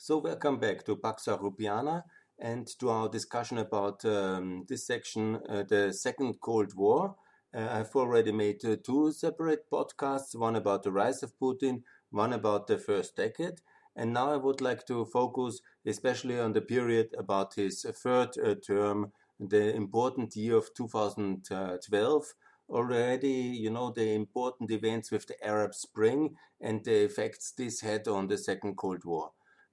So 0.00 0.18
welcome 0.18 0.60
back 0.60 0.84
to 0.84 0.94
Pax 0.94 1.24
Europiana 1.24 2.04
and 2.38 2.68
to 2.78 2.88
our 2.88 3.08
discussion 3.08 3.58
about 3.58 4.04
um, 4.04 4.64
this 4.68 4.86
section, 4.86 5.40
uh, 5.48 5.64
the 5.68 5.92
Second 5.92 6.40
Cold 6.40 6.72
War. 6.76 7.16
Uh, 7.52 7.66
I've 7.68 7.96
already 7.96 8.30
made 8.30 8.64
uh, 8.64 8.76
two 8.76 9.10
separate 9.10 9.68
podcasts, 9.68 10.36
one 10.36 10.54
about 10.54 10.84
the 10.84 10.92
rise 10.92 11.24
of 11.24 11.36
Putin, 11.42 11.82
one 12.10 12.32
about 12.32 12.68
the 12.68 12.78
first 12.78 13.16
decade. 13.16 13.60
And 13.96 14.12
now 14.12 14.30
I 14.30 14.36
would 14.36 14.60
like 14.60 14.86
to 14.86 15.04
focus 15.04 15.60
especially 15.84 16.38
on 16.38 16.52
the 16.52 16.60
period 16.62 17.08
about 17.18 17.54
his 17.54 17.82
third 17.82 18.38
uh, 18.38 18.54
term, 18.54 19.10
the 19.40 19.74
important 19.74 20.36
year 20.36 20.58
of 20.58 20.72
2012. 20.76 22.34
Already, 22.70 23.28
you 23.28 23.70
know, 23.70 23.90
the 23.90 24.12
important 24.12 24.70
events 24.70 25.10
with 25.10 25.26
the 25.26 25.44
Arab 25.44 25.74
Spring 25.74 26.36
and 26.60 26.84
the 26.84 27.04
effects 27.04 27.50
this 27.50 27.80
had 27.80 28.06
on 28.06 28.28
the 28.28 28.38
Second 28.38 28.76
Cold 28.76 29.04
War. 29.04 29.32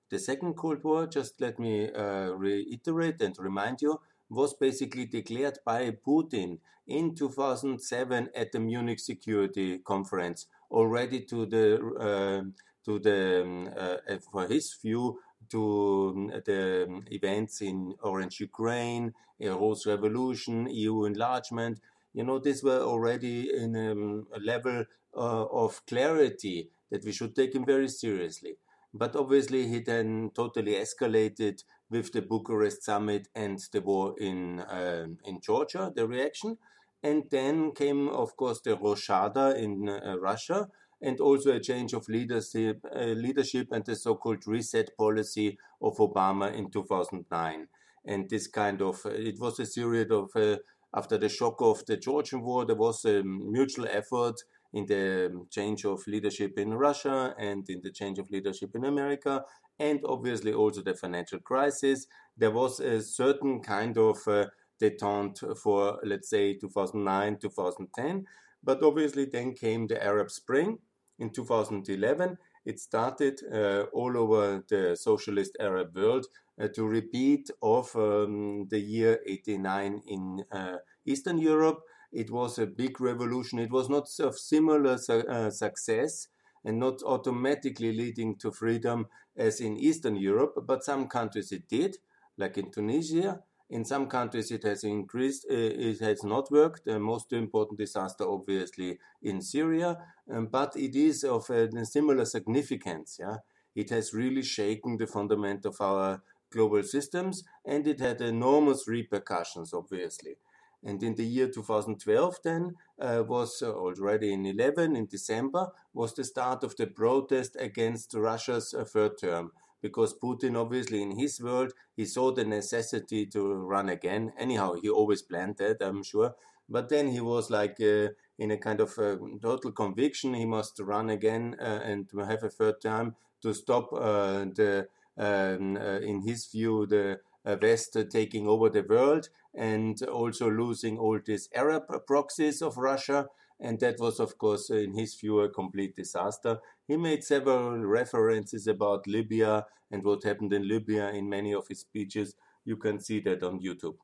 The 0.10 0.20
Second 0.20 0.54
Cold 0.56 0.84
War, 0.84 1.08
just 1.08 1.42
let 1.42 1.58
me 1.58 1.90
uh, 1.92 2.30
reiterate 2.32 3.22
and 3.22 3.36
remind 3.40 3.82
you, 3.82 4.00
was 4.30 4.54
basically 4.54 5.06
declared 5.06 5.58
by 5.66 5.92
Putin 5.92 6.60
in 6.88 7.16
2007 7.16 8.30
at 8.36 8.52
the 8.52 8.60
Munich 8.60 9.00
Security 9.00 9.80
Conference, 9.80 10.48
already 10.72 11.22
to 11.22 11.46
the 11.46 11.78
uh, 12.00 12.44
to 12.86 13.00
the 13.00 13.42
um, 13.42 13.70
uh, 13.78 14.18
for 14.32 14.48
his 14.48 14.74
view 14.82 15.20
to 15.50 16.14
um, 16.16 16.28
the 16.46 17.02
events 17.12 17.62
in 17.62 17.96
Orange 18.02 18.40
Ukraine, 18.40 19.14
Rose 19.40 19.86
Revolution, 19.86 20.68
EU 20.70 21.06
enlargement. 21.06 21.80
You 22.14 22.24
know, 22.24 22.40
these 22.40 22.64
were 22.64 22.82
already 22.82 23.52
in 23.54 23.76
um, 23.76 24.28
a 24.34 24.40
level 24.40 24.86
uh, 25.16 25.46
of 25.46 25.86
clarity 25.86 26.70
that 26.92 27.04
we 27.04 27.12
should 27.12 27.36
take 27.36 27.54
him 27.56 27.66
very 27.66 27.90
seriously. 27.90 28.58
But 28.98 29.16
obviously, 29.18 29.68
he 29.68 29.80
then 29.82 30.32
totally 30.34 30.76
escalated 30.76 31.62
with 31.90 32.14
the 32.14 32.22
Bucharest 32.22 32.82
summit 32.82 33.28
and 33.36 33.60
the 33.74 33.82
war 33.82 34.16
in 34.18 34.62
uh, 34.62 35.08
in 35.26 35.42
Georgia, 35.42 35.92
the 35.94 36.08
reaction. 36.08 36.58
And 37.04 37.24
then 37.30 37.74
came, 37.74 38.08
of 38.08 38.36
course, 38.38 38.62
the 38.62 38.78
Rochade 38.78 39.58
in 39.58 39.90
uh, 39.90 40.18
Russia, 40.18 40.70
and 41.02 41.20
also 41.20 41.52
a 41.52 41.60
change 41.60 41.94
of 41.94 42.08
leadership, 42.08 42.80
uh, 42.96 43.14
leadership 43.26 43.68
and 43.72 43.86
the 43.86 43.96
so-called 43.96 44.48
reset 44.48 44.96
policy 44.98 45.58
of 45.82 45.98
Obama 45.98 46.54
in 46.56 46.72
2009. 46.72 47.68
And 48.06 48.30
this 48.30 48.48
kind 48.48 48.82
of, 48.82 49.06
uh, 49.06 49.10
it 49.10 49.40
was 49.40 49.60
a 49.60 49.68
period 49.68 50.12
of, 50.12 50.30
uh, 50.36 50.58
after 50.96 51.18
the 51.18 51.30
shock 51.30 51.58
of 51.60 51.86
the 51.86 51.98
Georgian 51.98 52.42
war, 52.42 52.66
there 52.66 52.76
was 52.78 53.04
a 53.04 53.24
mutual 53.24 53.88
effort 53.90 54.36
in 54.76 54.86
the 54.86 55.46
change 55.50 55.86
of 55.86 56.06
leadership 56.06 56.60
in 56.60 56.74
Russia 56.74 57.34
and 57.40 57.68
in 57.70 57.80
the 57.82 57.92
change 57.92 58.20
of 58.20 58.30
leadership 58.30 58.76
in 58.76 58.84
America, 58.84 59.44
and 59.80 60.02
obviously 60.06 60.54
also 60.54 60.82
the 60.82 60.94
financial 60.94 61.40
crisis. 61.40 62.08
There 62.38 62.52
was 62.52 62.82
a 62.82 63.02
certain 63.02 63.62
kind 63.62 63.98
of 63.98 64.18
uh, 64.28 64.48
detente 64.82 65.58
for, 65.58 66.00
let's 66.04 66.30
say, 66.30 66.56
2009, 66.56 67.38
2010. 67.42 68.26
But 68.62 68.84
obviously, 68.84 69.26
then 69.26 69.54
came 69.54 69.88
the 69.88 70.04
Arab 70.04 70.30
Spring 70.30 70.80
in 71.20 71.30
2011. 71.30 72.38
It 72.66 72.80
started 72.80 73.40
uh, 73.54 73.84
all 73.94 74.18
over 74.18 74.62
the 74.68 74.98
socialist 75.00 75.56
Arab 75.60 75.96
world 75.96 76.26
uh, 76.62 76.68
to 76.76 76.86
repeat 76.86 77.50
of 77.62 77.96
um, 77.96 78.68
the 78.70 78.80
year 78.80 79.20
89 79.26 80.02
in 80.08 80.44
uh, 80.52 80.78
Eastern 81.06 81.38
Europe 81.38 81.80
it 82.12 82.32
was 82.32 82.60
a 82.60 82.66
big 82.66 83.00
revolution. 83.02 83.60
It 83.60 83.72
was 83.72 83.90
not 83.90 84.08
of 84.20 84.38
similar 84.38 84.98
su 84.98 85.14
uh, 85.14 85.50
success 85.50 86.28
and 86.64 86.80
not 86.80 87.04
automatically 87.04 87.94
leading 87.94 88.36
to 88.38 88.52
freedom 88.52 89.08
as 89.38 89.60
in 89.60 89.78
Eastern 89.78 90.16
Europe, 90.16 90.56
but 90.66 90.84
some 90.84 91.08
countries 91.08 91.52
it 91.52 91.68
did, 91.68 91.98
like 92.38 92.58
in 92.58 92.72
Tunisia. 92.72 93.44
In 93.70 93.84
some 93.84 94.08
countries 94.08 94.52
it 94.52 94.64
has 94.64 94.84
increased, 94.84 95.46
uh, 95.50 95.56
it 95.56 96.00
has 96.00 96.24
not 96.24 96.52
worked. 96.52 96.86
The 96.86 97.00
most 97.00 97.34
important 97.34 97.80
disaster, 97.80 98.24
obviously, 98.24 99.00
in 99.22 99.42
Syria, 99.42 99.98
um, 100.32 100.48
but 100.48 100.76
it 100.76 100.96
is 100.96 101.24
of 101.24 101.50
a 101.50 101.86
similar 101.86 102.26
significance. 102.26 103.18
Yeah, 103.20 103.38
it 103.76 103.90
has 103.90 104.14
really 104.14 104.44
shaken 104.44 104.98
the 104.98 105.08
fundament 105.08 105.66
of 105.66 105.82
our 105.82 106.22
global 106.52 106.84
systems, 106.84 107.44
and 107.66 107.88
it 107.88 108.00
had 108.00 108.22
enormous 108.22 108.88
repercussions, 108.88 109.74
obviously. 109.74 110.36
And 110.84 111.02
in 111.02 111.16
the 111.16 111.26
year 111.26 111.50
2012, 111.50 112.40
then 112.44 112.76
uh, 113.00 113.24
was 113.28 113.62
uh, 113.62 113.72
already 113.72 114.34
in 114.34 114.46
11 114.46 114.96
in 114.96 115.06
December 115.08 115.72
was 115.94 116.14
the 116.14 116.24
start 116.24 116.64
of 116.64 116.76
the 116.76 116.88
protest 116.88 117.56
against 117.60 118.14
Russia's 118.14 118.74
uh, 118.74 118.84
third 118.84 119.18
term 119.20 119.52
because 119.82 120.18
Putin, 120.18 120.60
obviously, 120.60 121.02
in 121.02 121.12
his 121.12 121.40
world, 121.42 121.74
he 121.96 122.06
saw 122.06 122.32
the 122.32 122.44
necessity 122.44 123.26
to 123.28 123.54
run 123.54 123.90
again. 123.90 124.34
Anyhow, 124.38 124.74
he 124.82 124.90
always 124.90 125.22
planned 125.22 125.58
that, 125.58 125.78
I'm 125.80 126.02
sure. 126.02 126.34
But 126.68 126.90
then 126.90 127.10
he 127.10 127.22
was 127.22 127.50
like 127.52 127.78
uh, 127.80 128.10
in 128.40 128.52
a 128.52 128.58
kind 128.58 128.80
of 128.80 128.98
uh, 128.98 129.18
total 129.42 129.72
conviction 129.72 130.34
he 130.34 130.46
must 130.46 130.80
run 130.80 131.10
again 131.10 131.56
uh, 131.60 131.82
and 131.84 132.10
have 132.18 132.44
a 132.44 132.50
third 132.50 132.82
term 132.82 133.16
to 133.42 133.54
stop 133.54 133.92
the, 133.92 134.88
um, 135.18 135.78
in 135.78 136.22
his 136.22 136.48
view, 136.48 136.88
the 136.88 137.20
West 137.62 137.96
taking 138.10 138.48
over 138.48 138.70
the 138.70 138.82
world 138.82 139.30
and 139.58 140.02
also 140.04 140.50
losing 140.50 140.98
all 140.98 141.18
these 141.26 141.48
Arab 141.56 141.84
proxies 142.06 142.62
of 142.62 142.78
Russia. 142.78 143.28
And 143.60 143.80
that 143.80 144.00
was, 144.00 144.20
of 144.20 144.38
course, 144.38 144.70
in 144.70 144.94
his 144.94 145.16
view, 145.16 145.40
a 145.40 145.50
complete 145.50 145.96
disaster. 145.96 146.60
He 146.88 146.98
made 146.98 147.24
several 147.24 147.86
references 147.86 148.68
about 148.68 149.08
Libya 149.08 149.66
and 149.92 150.04
what 150.04 150.26
happened 150.26 150.52
in 150.52 150.68
Libya 150.68 151.12
in 151.12 151.30
many 151.30 151.54
of 151.54 151.70
his 151.70 151.80
speeches. 151.80 152.36
You 152.66 152.76
can 152.76 153.00
see 153.00 153.22
that 153.22 153.44
on 153.44 153.62
YouTube. 153.62 153.96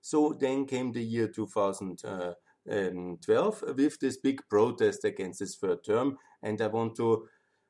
So 0.00 0.34
then 0.38 0.66
came 0.66 0.90
the 0.92 1.04
year 1.04 1.28
2012 1.28 3.62
with 3.76 4.00
this 4.00 4.16
big 4.16 4.40
protest 4.48 5.04
against 5.04 5.38
his 5.40 5.56
third 5.56 5.84
term. 5.84 6.18
And 6.42 6.60
I 6.60 6.66
want 6.66 6.96
to 6.96 7.28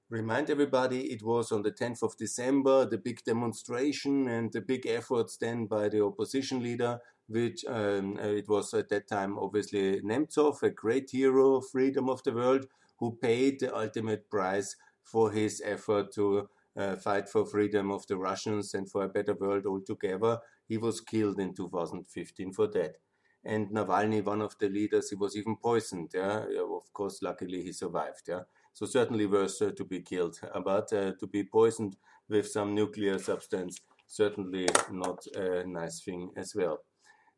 remind 0.09 0.49
everybody 0.49 1.13
it 1.13 1.23
was 1.23 1.53
on 1.53 1.61
the 1.63 1.73
10th 1.73 2.03
of 2.03 2.17
December, 2.17 2.87
the 2.87 2.97
big 2.97 3.23
demonstration 3.25 4.29
and 4.29 4.51
the 4.53 4.63
big 4.63 4.87
efforts 4.87 5.37
then 5.37 5.67
by 5.67 5.91
the 5.91 6.03
opposition 6.03 6.63
leader 6.63 7.01
which 7.29 7.65
um, 7.67 8.17
uh, 8.19 8.27
it 8.27 8.49
was 8.49 8.73
at 8.75 8.89
that 8.89 9.09
time 9.09 9.39
obviously 9.39 10.01
Nemtsov, 10.01 10.63
a 10.63 10.71
great 10.71 11.11
hero 11.11 11.57
of 11.57 11.69
freedom 11.69 12.09
of 12.09 12.23
the 12.23 12.33
world, 12.33 12.67
who 12.99 13.17
paid 13.23 13.61
the 13.61 13.75
ultimate 13.77 14.29
price 14.31 14.75
for 15.03 15.31
his 15.31 15.63
effort 15.65 16.13
to 16.15 16.49
uh, 16.77 16.97
fight 16.97 17.29
for 17.29 17.45
freedom 17.47 17.91
of 17.91 18.07
the 18.07 18.17
Russians 18.17 18.75
and 18.75 18.91
for 18.91 19.05
a 19.05 19.09
better 19.09 19.35
world 19.35 19.67
altogether. 19.67 20.39
He 20.69 20.79
was 20.79 21.01
killed 21.01 21.41
in 21.41 21.55
2015 21.55 22.53
for 22.53 22.67
that. 22.69 22.97
And 23.45 23.69
Navalny, 23.71 24.23
one 24.25 24.43
of 24.43 24.57
the 24.59 24.69
leaders, 24.69 25.11
he 25.11 25.17
was 25.17 25.37
even 25.37 25.57
poisoned. 25.57 26.11
Yeah, 26.15 26.45
of 26.61 26.93
course, 26.93 27.23
luckily 27.23 27.63
he 27.63 27.73
survived. 27.73 28.23
Yeah, 28.29 28.43
so 28.73 28.87
certainly 28.87 29.27
worse 29.27 29.61
uh, 29.63 29.71
to 29.77 29.85
be 29.85 30.01
killed, 30.03 30.39
but 30.65 30.93
uh, 30.93 31.13
to 31.19 31.27
be 31.27 31.45
poisoned 31.45 31.97
with 32.29 32.49
some 32.49 32.75
nuclear 32.75 33.19
substance, 33.19 33.81
certainly 34.07 34.69
not 34.91 35.25
a 35.35 35.65
nice 35.67 36.01
thing 36.01 36.31
as 36.37 36.55
well. 36.55 36.81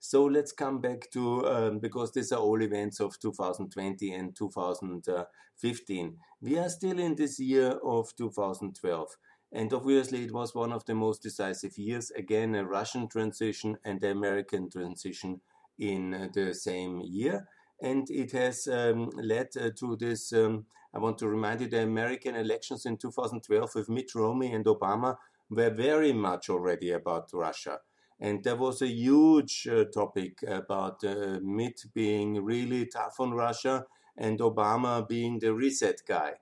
So 0.03 0.25
let's 0.25 0.51
come 0.51 0.81
back 0.81 1.11
to, 1.13 1.47
um, 1.47 1.79
because 1.79 2.11
these 2.13 2.33
are 2.33 2.41
all 2.41 2.63
events 2.63 3.01
of 3.01 3.19
2020 3.21 4.15
and 4.15 4.35
2015. 4.35 6.17
We 6.41 6.59
are 6.59 6.71
still 6.71 6.99
in 6.99 7.15
this 7.17 7.39
year 7.39 7.79
of 7.85 8.17
2012. 8.17 9.09
And 9.53 9.71
obviously, 9.75 10.25
it 10.25 10.33
was 10.33 10.55
one 10.55 10.73
of 10.73 10.87
the 10.87 10.95
most 10.95 11.23
decisive 11.23 11.77
years. 11.77 12.11
Again, 12.13 12.55
a 12.55 12.65
Russian 12.65 13.09
transition 13.09 13.77
and 13.85 14.01
the 14.01 14.11
American 14.11 14.71
transition 14.71 15.43
in 15.79 16.15
uh, 16.15 16.29
the 16.33 16.55
same 16.55 17.03
year. 17.05 17.47
And 17.83 18.09
it 18.09 18.33
has 18.33 18.69
um, 18.69 19.11
led 19.17 19.49
uh, 19.61 19.69
to 19.81 19.97
this. 19.97 20.33
Um, 20.33 20.65
I 20.95 20.99
want 20.99 21.19
to 21.19 21.29
remind 21.29 21.61
you 21.61 21.69
the 21.69 21.83
American 21.83 22.37
elections 22.37 22.87
in 22.87 22.97
2012 22.97 23.75
with 23.75 23.91
Mitt 23.91 24.15
Romney 24.15 24.55
and 24.55 24.65
Obama 24.65 25.17
were 25.51 25.71
very 25.71 26.15
much 26.15 26.49
already 26.49 26.93
about 26.93 27.29
Russia. 27.35 27.81
And 28.21 28.45
there 28.45 28.57
was 28.57 28.83
a 28.83 28.89
huge 28.89 29.67
uh, 29.67 29.85
topic 29.85 30.45
about 30.47 31.03
uh, 31.05 31.39
Mitt 31.43 31.87
being 31.95 32.45
really 32.45 32.87
tough 32.87 33.19
on 33.19 33.33
Russia 33.33 33.87
and 34.17 34.39
Obama 34.41 35.09
being 35.09 35.39
the 35.39 35.55
reset 35.55 36.03
guy. 36.07 36.35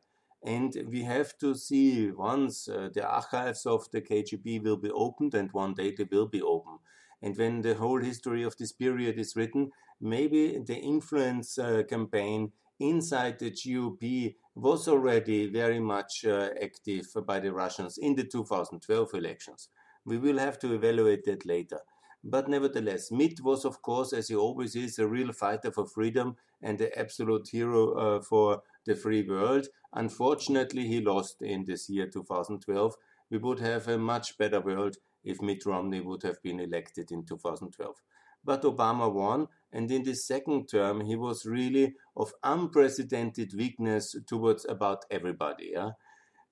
And 0.44 0.74
we 0.88 1.02
have 1.02 1.38
to 1.38 1.54
see 1.54 2.10
once 2.10 2.68
uh, 2.68 2.88
the 2.92 3.06
archives 3.06 3.66
of 3.66 3.90
the 3.90 4.00
KGB 4.00 4.62
will 4.62 4.76
be 4.76 4.90
opened, 4.90 5.34
and 5.34 5.52
one 5.52 5.74
day 5.74 5.94
they 5.96 6.06
will 6.10 6.26
be 6.26 6.42
open. 6.42 6.78
And 7.22 7.36
when 7.36 7.62
the 7.62 7.74
whole 7.74 8.00
history 8.00 8.44
of 8.44 8.56
this 8.56 8.72
period 8.72 9.18
is 9.18 9.34
written, 9.34 9.70
maybe 10.00 10.58
the 10.58 10.76
influence 10.76 11.58
uh, 11.58 11.82
campaign 11.88 12.52
inside 12.78 13.38
the 13.38 13.50
GOP 13.50 14.36
was 14.54 14.86
already 14.86 15.48
very 15.48 15.80
much 15.80 16.24
uh, 16.24 16.50
active 16.62 17.06
by 17.26 17.40
the 17.40 17.52
Russians 17.52 17.98
in 17.98 18.14
the 18.14 18.24
2012 18.24 19.14
elections. 19.14 19.68
We 20.08 20.18
will 20.18 20.38
have 20.38 20.58
to 20.60 20.72
evaluate 20.74 21.24
that 21.24 21.46
later. 21.46 21.80
But 22.24 22.48
nevertheless, 22.48 23.10
Mitt 23.12 23.40
was, 23.42 23.64
of 23.64 23.80
course, 23.82 24.12
as 24.12 24.28
he 24.28 24.34
always 24.34 24.74
is, 24.74 24.98
a 24.98 25.06
real 25.06 25.32
fighter 25.32 25.70
for 25.70 25.86
freedom 25.86 26.36
and 26.60 26.78
the 26.78 26.96
absolute 26.98 27.48
hero 27.48 27.92
uh, 27.94 28.20
for 28.20 28.62
the 28.86 28.96
free 28.96 29.22
world. 29.28 29.68
Unfortunately, 29.92 30.86
he 30.88 31.00
lost 31.00 31.42
in 31.42 31.64
this 31.64 31.88
year 31.88 32.06
2012, 32.08 32.96
we 33.30 33.38
would 33.38 33.60
have 33.60 33.86
a 33.88 33.98
much 33.98 34.36
better 34.36 34.60
world 34.60 34.96
if 35.24 35.40
Mitt 35.40 35.64
Romney 35.66 36.00
would 36.00 36.22
have 36.22 36.42
been 36.42 36.60
elected 36.60 37.12
in 37.12 37.24
2012. 37.24 37.96
But 38.44 38.62
Obama 38.62 39.12
won, 39.12 39.48
and 39.72 39.90
in 39.90 40.02
this 40.04 40.26
second 40.26 40.68
term, 40.68 41.02
he 41.02 41.16
was 41.16 41.44
really 41.46 41.94
of 42.16 42.32
unprecedented 42.42 43.52
weakness 43.54 44.16
towards 44.26 44.64
about 44.64 45.04
everybody. 45.10 45.70
Yeah? 45.74 45.90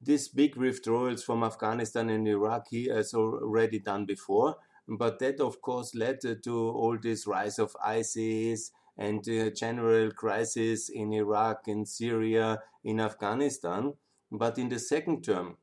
These 0.00 0.28
big 0.28 0.56
withdrawals 0.56 1.24
from 1.24 1.42
Afghanistan 1.42 2.10
and 2.10 2.26
Iraq 2.28 2.68
he 2.70 2.88
has 2.88 3.14
already 3.14 3.78
done 3.78 4.04
before, 4.04 4.56
but 4.88 5.18
that 5.18 5.40
of 5.40 5.60
course 5.60 5.94
led 5.94 6.20
to 6.44 6.70
all 6.70 6.98
this 6.98 7.26
rise 7.26 7.58
of 7.58 7.76
ISIS 7.84 8.70
and 8.98 9.28
uh, 9.28 9.50
general 9.50 10.10
crisis 10.12 10.88
in 10.88 11.12
Iraq, 11.12 11.68
in 11.68 11.84
Syria, 11.86 12.60
in 12.84 13.00
Afghanistan. 13.00 13.94
But 14.30 14.58
in 14.58 14.68
the 14.68 14.78
second 14.78 15.22
term, 15.24 15.56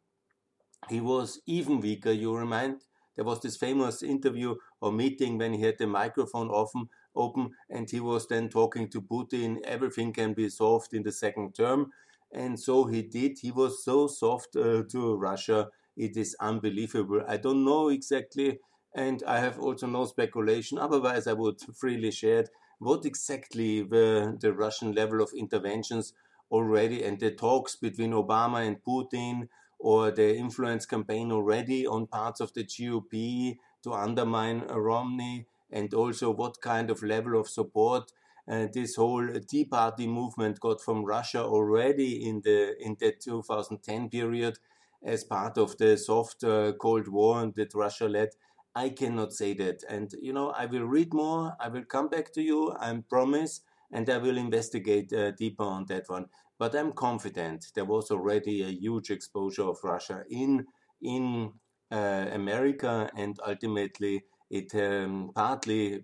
he 0.89 0.99
was 1.01 1.41
even 1.45 1.79
weaker. 1.79 2.11
You 2.11 2.35
remind 2.35 2.81
there 3.15 3.25
was 3.25 3.41
this 3.41 3.57
famous 3.57 4.03
interview 4.03 4.55
or 4.81 4.91
meeting 4.91 5.37
when 5.37 5.53
he 5.53 5.61
had 5.61 5.77
the 5.77 5.87
microphone 5.87 6.49
open, 6.51 6.89
open, 7.15 7.51
and 7.69 7.89
he 7.89 7.99
was 7.99 8.27
then 8.27 8.49
talking 8.49 8.89
to 8.89 9.01
Putin. 9.01 9.61
Everything 9.63 10.13
can 10.13 10.33
be 10.33 10.49
solved 10.49 10.93
in 10.93 11.03
the 11.03 11.11
second 11.11 11.53
term, 11.53 11.91
and 12.33 12.59
so 12.59 12.85
he 12.85 13.01
did. 13.01 13.39
He 13.41 13.51
was 13.51 13.83
so 13.83 14.07
soft 14.07 14.55
uh, 14.55 14.83
to 14.89 15.15
Russia. 15.15 15.69
It 15.95 16.17
is 16.17 16.35
unbelievable. 16.39 17.21
I 17.27 17.37
don't 17.37 17.63
know 17.63 17.89
exactly, 17.89 18.59
and 18.95 19.23
I 19.27 19.39
have 19.39 19.59
also 19.59 19.87
no 19.87 20.05
speculation. 20.05 20.77
Otherwise, 20.79 21.27
I 21.27 21.33
would 21.33 21.61
freely 21.75 22.11
share 22.11 22.39
it. 22.39 22.49
What 22.79 23.05
exactly 23.05 23.83
were 23.83 24.35
the 24.39 24.53
Russian 24.53 24.93
level 24.93 25.21
of 25.21 25.31
interventions 25.37 26.13
already, 26.51 27.03
and 27.03 27.19
the 27.19 27.31
talks 27.31 27.75
between 27.75 28.11
Obama 28.11 28.65
and 28.65 28.83
Putin? 28.83 29.47
or 29.79 30.11
the 30.11 30.37
influence 30.37 30.85
campaign 30.85 31.29
already 31.29 31.85
on 31.85 32.07
parts 32.07 32.39
of 32.39 32.53
the 32.53 32.63
GOP 32.63 33.57
to 33.83 33.91
undermine 33.91 34.61
Romney, 34.61 35.45
and 35.69 35.93
also 35.93 36.31
what 36.31 36.61
kind 36.61 36.89
of 36.89 37.03
level 37.03 37.37
of 37.37 37.49
support 37.49 38.09
uh, 38.49 38.67
this 38.73 38.95
whole 38.95 39.27
Tea 39.47 39.65
Party 39.65 40.07
movement 40.07 40.59
got 40.59 40.81
from 40.81 41.05
Russia 41.05 41.43
already 41.43 42.27
in 42.27 42.41
the 42.41 42.75
in 42.79 42.95
the 42.99 43.13
2010 43.13 44.09
period 44.09 44.57
as 45.05 45.23
part 45.23 45.57
of 45.57 45.77
the 45.77 45.97
soft 45.97 46.43
uh, 46.43 46.73
Cold 46.73 47.07
War 47.07 47.51
that 47.55 47.73
Russia 47.73 48.07
led. 48.07 48.29
I 48.75 48.89
cannot 48.89 49.33
say 49.33 49.53
that, 49.55 49.83
and 49.87 50.11
you 50.21 50.33
know 50.33 50.49
I 50.49 50.65
will 50.65 50.85
read 50.85 51.13
more. 51.13 51.55
I 51.59 51.69
will 51.69 51.85
come 51.85 52.09
back 52.09 52.33
to 52.33 52.41
you. 52.41 52.73
I 52.79 52.91
promise, 53.07 53.61
and 53.91 54.09
I 54.09 54.17
will 54.17 54.37
investigate 54.37 55.13
uh, 55.13 55.31
deeper 55.31 55.63
on 55.63 55.85
that 55.87 56.05
one. 56.07 56.25
But 56.57 56.75
I'm 56.75 56.91
confident 56.93 57.67
there 57.75 57.85
was 57.85 58.09
already 58.09 58.63
a 58.63 58.69
huge 58.69 59.11
exposure 59.11 59.63
of 59.69 59.77
Russia 59.83 60.23
in 60.29 60.65
in 61.01 61.53
uh, 61.91 62.25
America, 62.31 63.09
and 63.15 63.39
ultimately 63.45 64.23
it 64.49 64.73
um, 64.75 65.31
partly, 65.35 66.03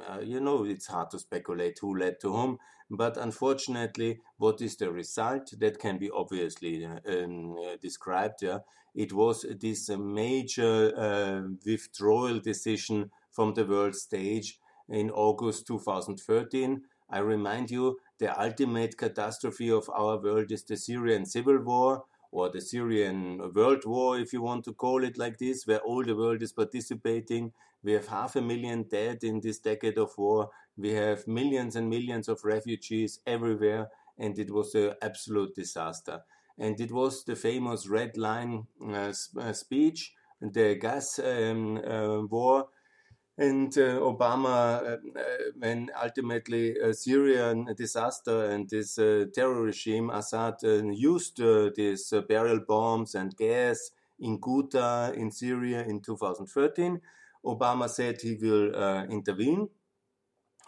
uh, 0.00 0.20
you 0.20 0.40
know, 0.40 0.64
it's 0.64 0.86
hard 0.86 1.10
to 1.10 1.18
speculate 1.18 1.78
who 1.80 1.96
led 1.96 2.20
to 2.20 2.32
whom. 2.32 2.58
But 2.90 3.16
unfortunately, 3.16 4.20
what 4.36 4.60
is 4.60 4.76
the 4.76 4.92
result? 4.92 5.52
That 5.58 5.78
can 5.78 5.98
be 5.98 6.10
obviously 6.10 6.84
uh, 6.84 7.00
um, 7.08 7.56
uh, 7.58 7.76
described. 7.82 8.42
Yeah, 8.42 8.58
it 8.94 9.12
was 9.12 9.44
this 9.60 9.88
major 9.90 10.92
uh, 10.96 11.42
withdrawal 11.64 12.38
decision 12.38 13.10
from 13.32 13.54
the 13.54 13.64
world 13.64 13.96
stage 13.96 14.58
in 14.88 15.10
August 15.10 15.66
2013. 15.66 16.82
I 17.10 17.18
remind 17.18 17.70
you 17.70 17.98
the 18.18 18.40
ultimate 18.40 18.96
catastrophe 18.96 19.70
of 19.70 19.88
our 19.90 20.18
world 20.18 20.50
is 20.50 20.64
the 20.64 20.76
Syrian 20.76 21.26
civil 21.26 21.58
war 21.58 22.04
or 22.32 22.50
the 22.50 22.60
Syrian 22.60 23.52
world 23.54 23.84
war, 23.84 24.18
if 24.18 24.32
you 24.32 24.42
want 24.42 24.64
to 24.64 24.72
call 24.72 25.04
it 25.04 25.18
like 25.18 25.38
this, 25.38 25.66
where 25.66 25.80
all 25.80 26.04
the 26.04 26.16
world 26.16 26.42
is 26.42 26.52
participating. 26.52 27.52
We 27.82 27.92
have 27.92 28.08
half 28.08 28.36
a 28.36 28.42
million 28.42 28.84
dead 28.90 29.22
in 29.22 29.40
this 29.40 29.58
decade 29.58 29.98
of 29.98 30.16
war. 30.18 30.50
We 30.76 30.92
have 30.94 31.26
millions 31.26 31.76
and 31.76 31.88
millions 31.88 32.28
of 32.28 32.44
refugees 32.44 33.20
everywhere, 33.26 33.88
and 34.18 34.38
it 34.38 34.50
was 34.50 34.74
an 34.74 34.94
absolute 35.02 35.54
disaster. 35.54 36.20
And 36.58 36.80
it 36.80 36.90
was 36.90 37.24
the 37.24 37.36
famous 37.36 37.86
Red 37.86 38.16
Line 38.16 38.66
uh, 38.82 39.12
uh 39.38 39.52
speech, 39.52 40.14
the 40.40 40.74
gas 40.74 41.18
um, 41.18 41.76
uh, 41.78 42.22
war 42.22 42.68
and 43.38 43.76
uh, 43.76 44.00
Obama, 44.00 44.82
uh, 44.82 44.96
uh, 45.18 45.22
when 45.58 45.90
ultimately 46.02 46.78
a 46.78 46.94
Syrian 46.94 47.68
disaster 47.76 48.46
and 48.46 48.68
this 48.68 48.94
terror 48.94 49.62
regime, 49.62 50.08
Assad 50.08 50.62
used 50.62 51.42
these 51.76 52.14
barrel 52.28 52.60
bombs 52.66 53.14
and 53.14 53.36
gas 53.36 53.90
in 54.18 54.38
Ghouta 54.38 55.14
in 55.14 55.30
Syria 55.30 55.84
in 55.84 56.00
2013, 56.00 56.98
Obama 57.44 57.90
said 57.90 58.22
he 58.22 58.34
will 58.40 59.04
intervene, 59.10 59.68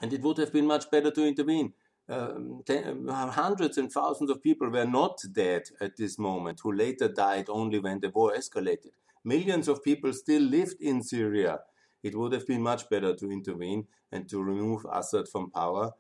and 0.03 0.13
it 0.13 0.21
would 0.21 0.37
have 0.37 0.53
been 0.53 0.67
much 0.67 0.91
better 0.91 1.11
to 1.11 1.27
intervene. 1.27 1.73
Um, 2.11 2.63
ten, 2.67 3.09
hundreds 3.09 3.77
and 3.79 3.91
thousands 3.91 4.31
of 4.31 4.43
people 4.43 4.71
were 4.71 4.87
not 4.87 5.21
dead 5.33 5.63
at 5.81 5.97
this 5.97 6.19
moment, 6.19 6.61
who 6.63 6.73
later 6.73 7.09
died 7.09 7.47
only 7.49 7.79
when 7.79 8.01
the 8.01 8.11
war 8.11 8.35
escalated. 8.37 8.93
Millions 9.25 9.69
of 9.69 9.83
people 9.83 10.13
still 10.13 10.43
lived 10.43 10.81
in 10.81 11.03
Syria 11.03 11.61
it 12.03 12.15
would 12.15 12.33
have 12.33 12.47
been 12.47 12.63
much 12.63 12.89
better 12.89 13.15
to 13.15 13.31
intervene 13.31 13.87
and 14.13 14.29
to 14.29 14.43
remove 14.43 14.87
Assad 14.93 15.29
from 15.29 15.51
power 15.51 15.93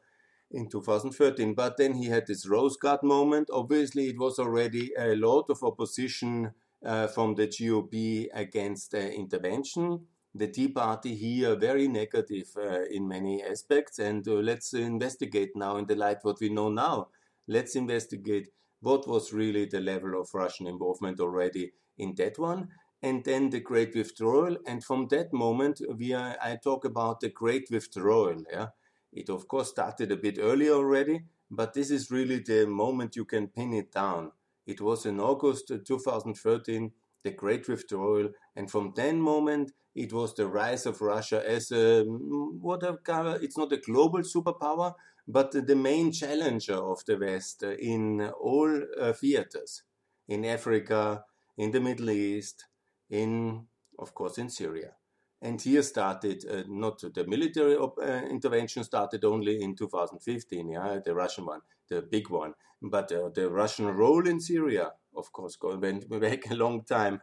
in 0.50 0.68
2013. 0.68 1.54
But 1.54 1.76
then 1.76 1.94
he 1.94 2.06
had 2.06 2.26
this 2.26 2.46
Rose 2.48 2.76
Garden 2.76 3.08
moment. 3.08 3.48
Obviously, 3.52 4.08
it 4.08 4.18
was 4.18 4.38
already 4.38 4.92
a 4.98 5.14
lot 5.16 5.46
of 5.50 5.62
opposition 5.62 6.52
uh, 6.84 7.06
from 7.08 7.34
the 7.34 7.46
GOP 7.46 8.28
against 8.32 8.92
the 8.92 9.12
intervention. 9.12 10.06
The 10.34 10.48
Tea 10.48 10.68
Party 10.68 11.14
here 11.14 11.56
very 11.56 11.88
negative 11.88 12.48
uh, 12.56 12.82
in 12.90 13.08
many 13.08 13.42
aspects, 13.42 13.98
and 13.98 14.26
uh, 14.28 14.34
let's 14.34 14.74
investigate 14.74 15.50
now 15.56 15.76
in 15.78 15.86
the 15.86 15.96
light 15.96 16.18
what 16.22 16.38
we 16.40 16.48
know 16.48 16.68
now. 16.68 17.08
Let's 17.48 17.74
investigate 17.76 18.48
what 18.80 19.08
was 19.08 19.32
really 19.32 19.64
the 19.64 19.80
level 19.80 20.20
of 20.20 20.28
Russian 20.32 20.66
involvement 20.66 21.18
already 21.18 21.72
in 21.96 22.14
that 22.16 22.38
one, 22.38 22.68
and 23.02 23.24
then 23.24 23.50
the 23.50 23.60
great 23.60 23.94
withdrawal. 23.94 24.56
And 24.66 24.82
from 24.82 25.08
that 25.08 25.32
moment, 25.32 25.80
we 25.96 26.12
are, 26.12 26.36
I 26.42 26.56
talk 26.56 26.84
about 26.84 27.20
the 27.20 27.28
great 27.28 27.68
withdrawal. 27.70 28.42
Yeah, 28.50 28.68
it 29.12 29.28
of 29.28 29.48
course 29.48 29.70
started 29.70 30.12
a 30.12 30.16
bit 30.16 30.38
earlier 30.40 30.72
already, 30.72 31.24
but 31.50 31.74
this 31.74 31.90
is 31.90 32.10
really 32.10 32.40
the 32.40 32.66
moment 32.66 33.16
you 33.16 33.24
can 33.24 33.48
pin 33.48 33.72
it 33.72 33.92
down. 33.92 34.32
It 34.66 34.80
was 34.80 35.06
in 35.06 35.18
August 35.18 35.72
2013, 35.86 36.92
the 37.24 37.30
great 37.30 37.68
withdrawal, 37.68 38.28
and 38.54 38.70
from 38.70 38.92
then 38.94 39.20
moment, 39.20 39.72
it 39.94 40.12
was 40.12 40.34
the 40.34 40.46
rise 40.46 40.86
of 40.86 41.00
Russia 41.00 41.42
as 41.44 41.72
a 41.72 42.04
what 42.04 42.82
whatever. 42.82 43.38
It's 43.42 43.58
not 43.58 43.72
a 43.72 43.78
global 43.78 44.20
superpower, 44.20 44.94
but 45.26 45.52
the 45.52 45.74
main 45.74 46.12
challenger 46.12 46.76
of 46.76 47.04
the 47.06 47.16
West 47.16 47.62
in 47.62 48.30
all 48.40 48.80
uh, 49.00 49.12
theaters, 49.12 49.82
in 50.28 50.44
Africa, 50.44 51.24
in 51.56 51.72
the 51.72 51.80
Middle 51.80 52.10
East, 52.10 52.66
in, 53.10 53.66
of 53.98 54.14
course, 54.14 54.38
in 54.38 54.50
Syria. 54.50 54.92
And 55.40 55.60
here 55.60 55.82
started 55.82 56.44
uh, 56.50 56.64
not 56.66 57.00
the 57.00 57.24
military 57.26 57.76
op- 57.76 57.98
uh, 57.98 58.22
intervention 58.28 58.82
started 58.82 59.24
only 59.24 59.62
in 59.62 59.76
2015, 59.76 60.68
yeah, 60.70 60.98
the 61.04 61.14
Russian 61.14 61.46
one, 61.46 61.60
the 61.88 62.02
big 62.02 62.28
one, 62.28 62.54
but 62.82 63.12
uh, 63.12 63.28
the 63.32 63.48
Russian 63.48 63.86
role 63.86 64.26
in 64.26 64.40
Syria, 64.40 64.92
of 65.16 65.30
course, 65.32 65.56
went 65.62 66.08
back 66.20 66.50
a 66.50 66.54
long 66.54 66.84
time. 66.84 67.20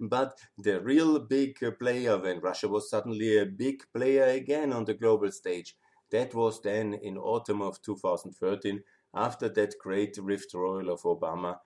but 0.00 0.38
the 0.56 0.80
real 0.80 1.18
big 1.18 1.58
player 1.78 2.16
when 2.18 2.40
Russia 2.40 2.68
was 2.68 2.88
suddenly 2.88 3.36
a 3.36 3.44
big 3.44 3.82
player 3.94 4.24
again 4.24 4.72
on 4.72 4.86
the 4.86 4.94
global 4.94 5.30
stage, 5.30 5.76
that 6.10 6.34
was 6.34 6.62
then 6.62 6.94
in 6.94 7.18
autumn 7.18 7.60
of 7.60 7.82
2013 7.82 8.82
after 9.14 9.48
that 9.50 9.74
great 9.78 10.18
withdrawal 10.18 10.88
of 10.88 11.02
Obama. 11.02 11.58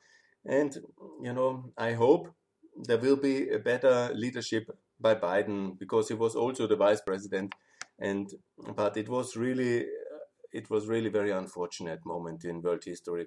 And 0.44 0.76
you 1.22 1.32
know, 1.32 1.72
I 1.78 1.92
hope 1.92 2.34
there 2.76 2.98
will 2.98 3.16
be 3.16 3.48
a 3.50 3.58
better 3.58 4.10
leadership 4.14 4.70
by 5.00 5.14
Biden 5.14 5.78
because 5.78 6.08
he 6.08 6.14
was 6.14 6.34
also 6.34 6.66
the 6.66 6.76
vice 6.76 7.00
president, 7.00 7.54
and 7.98 8.30
but 8.76 8.96
it 8.96 9.08
was 9.08 9.36
really 9.36 9.86
it 10.52 10.70
was 10.70 10.86
really 10.86 11.08
very 11.08 11.30
unfortunate 11.30 12.04
moment 12.04 12.44
in 12.44 12.62
world 12.62 12.84
history. 12.84 13.26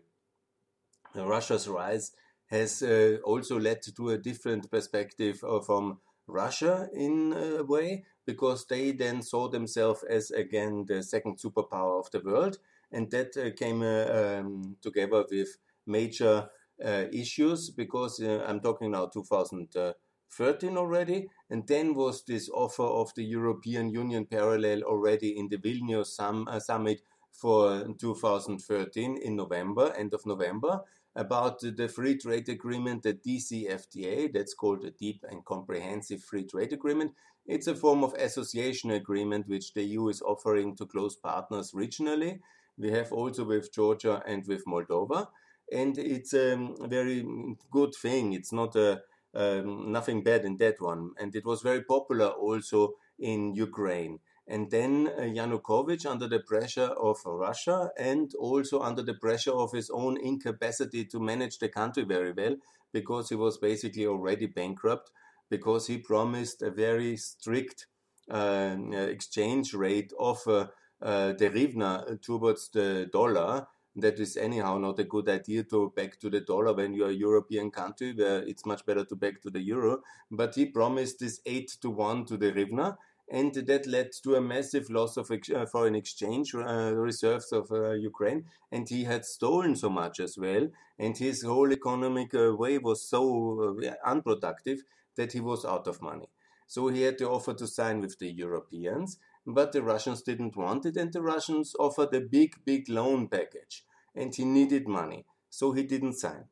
Russia's 1.15 1.67
rise 1.67 2.11
has 2.47 2.83
uh, 2.83 3.17
also 3.23 3.59
led 3.59 3.81
to 3.95 4.09
a 4.09 4.17
different 4.17 4.69
perspective 4.69 5.41
from 5.65 5.99
Russia 6.27 6.89
in 6.93 7.33
a 7.33 7.63
way 7.63 8.03
because 8.25 8.65
they 8.67 8.91
then 8.91 9.21
saw 9.21 9.47
themselves 9.47 10.03
as 10.03 10.31
again 10.31 10.85
the 10.87 11.03
second 11.03 11.39
superpower 11.39 11.99
of 11.99 12.09
the 12.11 12.19
world, 12.19 12.57
and 12.91 13.11
that 13.11 13.37
uh, 13.37 13.51
came 13.55 13.81
uh, 13.81 14.39
um, 14.39 14.75
together 14.81 15.25
with 15.29 15.57
major 15.85 16.27
uh, 16.27 16.47
issues 16.79 17.69
because 17.69 18.19
uh, 18.21 18.43
I'm 18.47 18.59
talking 18.59 18.91
now 18.91 19.07
2013 19.07 20.77
already, 20.77 21.27
and 21.49 21.67
then 21.67 21.93
was 21.93 22.23
this 22.23 22.49
offer 22.49 22.83
of 22.83 23.11
the 23.15 23.23
European 23.23 23.89
Union 23.89 24.25
parallel 24.25 24.83
already 24.83 25.37
in 25.37 25.49
the 25.49 25.57
Vilnius 25.57 26.07
sum, 26.07 26.47
uh, 26.49 26.59
summit 26.59 27.01
for 27.31 27.85
2013 27.99 29.17
in 29.17 29.35
November, 29.35 29.93
end 29.97 30.13
of 30.13 30.25
November. 30.25 30.81
about 31.15 31.61
the 31.61 31.87
free 31.87 32.17
trade 32.17 32.49
agreement, 32.49 33.03
the 33.03 33.13
DCFTA, 33.13 34.33
that's 34.33 34.53
called 34.53 34.83
a 34.83 34.91
Deep 34.91 35.23
and 35.29 35.45
Comprehensive 35.45 36.21
Free 36.21 36.43
Trade 36.43 36.73
Agreement. 36.73 37.13
It's 37.45 37.67
a 37.67 37.75
form 37.75 38.03
of 38.03 38.13
association 38.15 38.91
agreement 38.91 39.47
which 39.47 39.73
the 39.73 39.83
EU 39.83 40.09
is 40.09 40.21
offering 40.21 40.75
to 40.75 40.85
close 40.85 41.15
partners 41.15 41.71
regionally. 41.71 42.39
We 42.77 42.91
have 42.91 43.13
also 43.13 43.45
with 43.45 43.73
Georgia 43.73 44.21
and 44.27 44.45
with 44.45 44.65
Moldova. 44.65 45.27
And 45.71 45.97
it's 45.97 46.33
a 46.33 46.55
very 46.81 47.25
good 47.71 47.93
thing. 47.95 48.33
It's 48.33 48.51
not 48.51 48.75
a, 48.75 49.01
um, 49.33 49.91
nothing 49.91 50.23
bad 50.23 50.45
in 50.45 50.57
that 50.57 50.79
one. 50.79 51.11
And 51.19 51.35
it 51.35 51.45
was 51.45 51.61
very 51.61 51.83
popular 51.83 52.27
also 52.27 52.93
in 53.19 53.55
Ukraine. 53.55 54.19
And 54.47 54.69
then 54.69 55.07
uh, 55.07 55.21
Yanukovych, 55.21 56.05
under 56.05 56.27
the 56.27 56.39
pressure 56.39 56.91
of 57.01 57.17
Russia 57.25 57.89
and 57.97 58.31
also 58.39 58.79
under 58.81 59.01
the 59.01 59.15
pressure 59.15 59.53
of 59.53 59.71
his 59.71 59.89
own 59.89 60.17
incapacity 60.21 61.05
to 61.05 61.19
manage 61.19 61.57
the 61.57 61.69
country 61.69 62.03
very 62.03 62.31
well, 62.31 62.55
because 62.93 63.29
he 63.29 63.35
was 63.35 63.57
basically 63.57 64.05
already 64.05 64.45
bankrupt, 64.45 65.09
because 65.49 65.87
he 65.87 65.97
promised 65.97 66.61
a 66.61 66.69
very 66.69 67.17
strict 67.17 67.87
uh, 68.29 68.75
exchange 68.91 69.73
rate 69.73 70.13
of 70.19 70.41
uh, 70.47 70.67
uh, 71.01 71.33
the 71.33 71.49
hryvnia 71.49 72.21
towards 72.21 72.69
the 72.69 73.09
dollar. 73.11 73.67
That 73.97 74.19
is 74.19 74.35
anyhow 74.35 74.77
not 74.77 74.99
a 74.99 75.05
good 75.05 75.29
idea 75.29 75.63
to 75.63 75.93
back 75.95 76.19
to 76.19 76.29
the 76.29 76.41
dollar 76.41 76.73
when 76.73 76.93
you're 76.93 77.09
a 77.09 77.13
European 77.13 77.71
country 77.71 78.13
where 78.13 78.39
it's 78.43 78.65
much 78.65 78.85
better 78.85 79.05
to 79.05 79.15
back 79.15 79.41
to 79.41 79.49
the 79.49 79.61
euro. 79.61 80.01
But 80.29 80.55
he 80.55 80.65
promised 80.65 81.19
this 81.19 81.39
8 81.45 81.77
to 81.81 81.89
1 81.89 82.25
to 82.25 82.37
the 82.37 82.51
hryvnia. 82.51 82.97
and 83.27 83.53
that 83.53 83.87
led 83.87 84.11
to 84.23 84.35
a 84.35 84.41
massive 84.41 84.89
loss 84.89 85.17
of 85.17 85.31
uh, 85.31 85.65
foreign 85.65 85.95
exchange 85.95 86.53
uh, 86.53 86.93
reserves 86.93 87.51
of 87.51 87.71
uh, 87.71 87.91
Ukraine. 87.91 88.45
And 88.71 88.87
he 88.87 89.05
had 89.05 89.25
stolen 89.25 89.75
so 89.75 89.89
much 89.89 90.19
as 90.19 90.37
well, 90.37 90.67
and 90.99 91.17
his 91.17 91.43
whole 91.43 91.71
economic 91.71 92.35
uh, 92.35 92.55
way 92.55 92.77
was 92.77 93.09
so 93.09 93.77
uh, 93.83 93.93
unproductive 94.05 94.83
that 95.15 95.31
he 95.31 95.39
was 95.39 95.65
out 95.65 95.87
of 95.87 96.01
money. 96.01 96.27
So 96.67 96.87
he 96.89 97.03
had 97.03 97.17
to 97.19 97.29
offer 97.29 97.53
to 97.53 97.67
sign 97.67 98.01
with 98.01 98.19
the 98.19 98.31
Europeans, 98.31 99.17
but 99.45 99.71
the 99.71 99.83
Russians 99.83 100.21
didn't 100.21 100.57
want 100.57 100.85
it, 100.85 100.97
and 100.97 101.13
the 101.13 101.21
Russians 101.21 101.75
offered 101.79 102.13
a 102.13 102.21
big, 102.21 102.55
big 102.65 102.89
loan 102.89 103.27
package, 103.27 103.84
and 104.15 104.33
he 104.35 104.45
needed 104.45 104.87
money, 104.87 105.25
so 105.49 105.71
he 105.73 105.83
didn't 105.83 106.13
sign. 106.13 106.45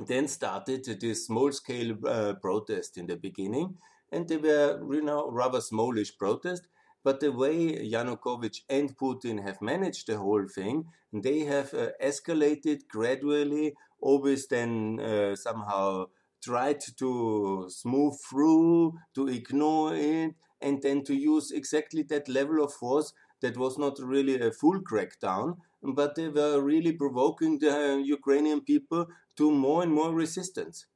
Then 0.00 0.26
started 0.28 0.84
this 0.84 1.26
small 1.26 1.52
scale 1.52 1.96
uh, 2.06 2.32
protest 2.34 2.96
in 2.96 3.06
the 3.06 3.16
beginning 3.16 3.76
and 4.10 4.26
they 4.28 4.38
were 4.38 4.80
you 4.94 5.02
know 5.02 5.30
rather 5.30 5.60
smallish 5.60 6.16
protest. 6.16 6.66
But 7.04 7.20
the 7.20 7.30
way 7.30 7.56
Yanukovych 7.92 8.62
and 8.70 8.96
Putin 8.96 9.42
have 9.46 9.60
managed 9.62 10.06
the 10.08 10.16
whole 10.18 10.48
thing, 10.48 10.86
they 11.12 11.40
have 11.40 11.72
uh, 11.74 11.90
escalated 12.02 12.88
gradually, 12.88 13.74
always 14.00 14.48
then 14.48 14.98
uh, 14.98 15.36
somehow 15.36 16.06
tried 16.42 16.80
to 16.98 17.66
smooth 17.68 18.18
through, 18.28 18.98
to 19.14 19.28
ignore 19.28 19.94
it, 19.94 20.34
and 20.60 20.82
then 20.82 21.04
to 21.04 21.14
use 21.14 21.52
exactly 21.52 22.02
that 22.04 22.28
level 22.28 22.62
of 22.64 22.72
force 22.72 23.12
that 23.40 23.56
was 23.56 23.78
not 23.78 23.98
really 24.00 24.40
a 24.40 24.50
full 24.50 24.80
crackdown, 24.80 25.58
but 25.94 26.14
they 26.14 26.28
were 26.28 26.60
really 26.60 26.92
provoking 26.92 27.58
the 27.58 28.02
Ukrainian 28.04 28.60
people 28.60 29.06
to 29.36 29.50
more 29.50 29.82
and 29.82 29.92
more 29.92 30.12
resistance. 30.12 30.86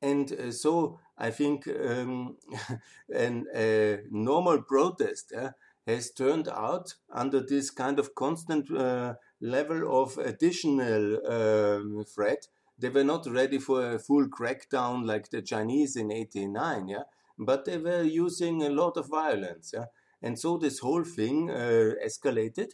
And 0.00 0.32
uh, 0.32 0.52
so 0.52 0.98
I 1.16 1.30
think 1.30 1.66
um, 1.68 2.36
a 3.14 3.98
normal 4.10 4.62
protest 4.62 5.32
uh, 5.36 5.50
has 5.86 6.12
turned 6.12 6.48
out 6.48 6.94
under 7.10 7.40
this 7.40 7.70
kind 7.70 7.98
of 7.98 8.14
constant 8.14 8.70
uh, 8.70 9.14
level 9.40 10.02
of 10.02 10.18
additional 10.18 11.26
um, 11.26 12.04
threat. 12.04 12.46
They 12.78 12.90
were 12.90 13.04
not 13.04 13.26
ready 13.26 13.58
for 13.58 13.94
a 13.94 13.98
full 13.98 14.28
crackdown 14.28 15.04
like 15.04 15.30
the 15.30 15.42
Chinese 15.42 15.96
in 15.96 16.12
89, 16.12 16.88
yeah, 16.88 17.02
but 17.38 17.64
they 17.64 17.78
were 17.78 18.02
using 18.02 18.62
a 18.62 18.68
lot 18.68 18.96
of 18.96 19.08
violence, 19.08 19.72
yeah. 19.74 19.86
And 20.22 20.38
so 20.38 20.58
this 20.58 20.80
whole 20.80 21.04
thing 21.04 21.50
uh, 21.50 21.94
escalated, 22.04 22.72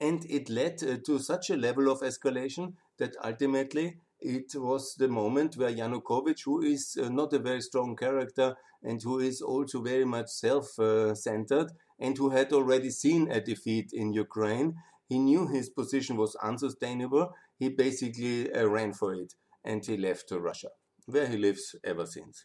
and 0.00 0.24
it 0.28 0.50
led 0.50 0.82
uh, 0.82 0.96
to 1.06 1.18
such 1.18 1.50
a 1.50 1.56
level 1.56 1.90
of 1.90 2.00
escalation 2.00 2.74
that 2.98 3.16
ultimately 3.24 3.98
it 4.20 4.54
was 4.54 4.94
the 4.96 5.08
moment 5.08 5.56
where 5.56 5.70
Yanukovych, 5.72 6.44
who 6.44 6.62
is 6.62 6.98
uh, 7.00 7.08
not 7.08 7.32
a 7.32 7.38
very 7.38 7.60
strong 7.60 7.96
character 7.96 8.56
and 8.82 9.02
who 9.02 9.18
is 9.18 9.40
also 9.40 9.80
very 9.82 10.04
much 10.04 10.28
self 10.28 10.78
centered 11.14 11.72
and 11.98 12.16
who 12.18 12.30
had 12.30 12.52
already 12.52 12.90
seen 12.90 13.30
a 13.30 13.40
defeat 13.40 13.90
in 13.92 14.12
Ukraine, 14.12 14.76
he 15.08 15.18
knew 15.18 15.46
his 15.46 15.70
position 15.70 16.16
was 16.16 16.34
unsustainable. 16.36 17.32
He 17.58 17.68
basically 17.70 18.52
uh, 18.52 18.66
ran 18.66 18.92
for 18.92 19.14
it 19.14 19.34
and 19.64 19.84
he 19.84 19.96
left 19.96 20.28
to 20.28 20.40
Russia, 20.40 20.68
where 21.06 21.26
he 21.26 21.36
lives 21.36 21.74
ever 21.84 22.06
since, 22.06 22.44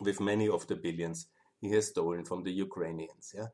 with 0.00 0.20
many 0.20 0.48
of 0.48 0.66
the 0.66 0.76
billions 0.76 1.26
he 1.60 1.70
has 1.70 1.88
stolen 1.88 2.24
from 2.24 2.44
the 2.44 2.52
Ukrainians. 2.52 3.34
Yeah? 3.36 3.48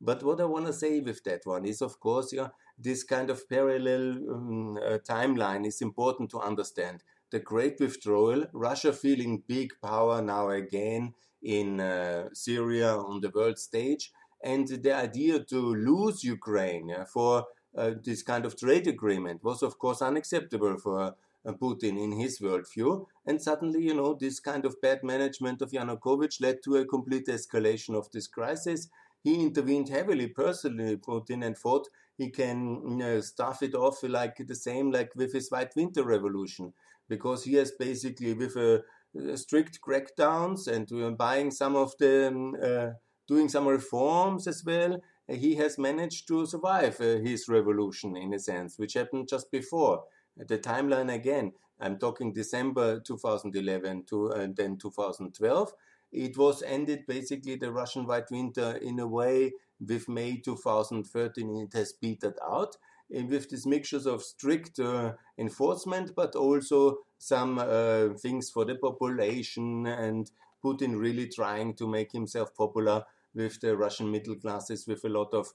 But 0.00 0.22
what 0.22 0.40
I 0.40 0.44
want 0.44 0.66
to 0.66 0.72
say 0.72 1.00
with 1.00 1.24
that 1.24 1.42
one 1.44 1.64
is, 1.64 1.80
of 1.80 1.98
course, 2.00 2.32
yeah, 2.32 2.48
this 2.78 3.04
kind 3.04 3.30
of 3.30 3.48
parallel 3.48 4.10
um, 4.30 4.76
uh, 4.76 4.98
timeline 4.98 5.66
is 5.66 5.80
important 5.80 6.30
to 6.30 6.40
understand. 6.40 7.02
The 7.30 7.40
Great 7.40 7.80
Withdrawal, 7.80 8.46
Russia 8.52 8.92
feeling 8.92 9.42
big 9.46 9.72
power 9.82 10.20
now 10.20 10.50
again 10.50 11.14
in 11.42 11.80
uh, 11.80 12.28
Syria 12.32 12.96
on 12.96 13.20
the 13.20 13.30
world 13.30 13.58
stage, 13.58 14.12
and 14.42 14.68
the 14.68 14.94
idea 14.94 15.40
to 15.40 15.74
lose 15.74 16.22
Ukraine 16.22 16.90
uh, 16.90 17.04
for 17.06 17.46
uh, 17.76 17.92
this 18.02 18.22
kind 18.22 18.44
of 18.44 18.58
trade 18.58 18.86
agreement 18.86 19.42
was, 19.42 19.62
of 19.62 19.78
course, 19.78 20.02
unacceptable 20.02 20.76
for 20.78 21.14
uh, 21.46 21.52
Putin 21.52 22.02
in 22.02 22.12
his 22.12 22.40
worldview. 22.40 23.06
And 23.26 23.40
suddenly, 23.40 23.82
you 23.82 23.94
know, 23.94 24.14
this 24.14 24.40
kind 24.40 24.64
of 24.64 24.80
bad 24.80 25.02
management 25.02 25.62
of 25.62 25.70
Yanukovych 25.70 26.40
led 26.40 26.62
to 26.64 26.76
a 26.76 26.86
complete 26.86 27.26
escalation 27.26 27.94
of 27.94 28.10
this 28.12 28.26
crisis. 28.26 28.88
He 29.24 29.42
intervened 29.42 29.88
heavily 29.88 30.28
personally, 30.28 30.98
Putin, 30.98 31.44
and 31.44 31.56
thought 31.56 31.88
he 32.16 32.30
can 32.30 32.98
know, 32.98 33.20
stuff 33.20 33.62
it 33.62 33.74
off 33.74 34.02
like 34.02 34.36
the 34.36 34.54
same 34.54 34.92
like 34.92 35.12
with 35.16 35.32
his 35.32 35.50
White 35.50 35.74
Winter 35.74 36.04
Revolution, 36.04 36.74
because 37.08 37.44
he 37.44 37.54
has 37.54 37.72
basically 37.72 38.34
with 38.34 38.54
a, 38.56 38.82
a 39.18 39.36
strict 39.38 39.80
crackdowns 39.80 40.68
and 40.68 40.92
uh, 40.92 41.10
buying 41.10 41.50
some 41.50 41.74
of 41.74 41.94
the 41.98 42.28
um, 42.28 42.54
uh, 42.62 42.90
doing 43.26 43.48
some 43.48 43.66
reforms 43.66 44.46
as 44.46 44.62
well. 44.64 45.00
He 45.26 45.54
has 45.54 45.78
managed 45.78 46.28
to 46.28 46.44
survive 46.44 47.00
uh, 47.00 47.16
his 47.24 47.48
revolution 47.48 48.16
in 48.16 48.34
a 48.34 48.38
sense, 48.38 48.78
which 48.78 48.92
happened 48.92 49.28
just 49.28 49.50
before. 49.50 50.04
The 50.36 50.58
timeline 50.58 51.10
again, 51.10 51.52
I'm 51.80 51.98
talking 51.98 52.34
December 52.34 53.00
2011 53.00 54.04
to 54.10 54.28
and 54.32 54.50
uh, 54.50 54.62
then 54.62 54.76
2012. 54.76 55.72
It 56.14 56.38
was 56.38 56.62
ended 56.62 57.06
basically 57.06 57.56
the 57.56 57.72
Russian 57.72 58.06
White 58.06 58.30
Winter 58.30 58.76
in 58.76 59.00
a 59.00 59.06
way 59.06 59.52
with 59.80 60.08
May 60.08 60.36
2013 60.36 61.56
it 61.56 61.76
has 61.76 61.92
petered 61.92 62.38
out 62.48 62.76
and 63.10 63.28
with 63.28 63.50
these 63.50 63.66
mixtures 63.66 64.06
of 64.06 64.22
strict 64.22 64.78
uh, 64.78 65.12
enforcement 65.36 66.12
but 66.14 66.36
also 66.36 66.98
some 67.18 67.58
uh, 67.58 68.10
things 68.20 68.48
for 68.48 68.64
the 68.64 68.76
population 68.76 69.86
and 69.86 70.30
Putin 70.64 70.98
really 70.98 71.28
trying 71.28 71.74
to 71.74 71.88
make 71.88 72.12
himself 72.12 72.54
popular 72.56 73.04
with 73.34 73.60
the 73.60 73.76
Russian 73.76 74.10
middle 74.10 74.36
classes 74.36 74.86
with 74.86 75.04
a 75.04 75.08
lot 75.08 75.34
of 75.34 75.48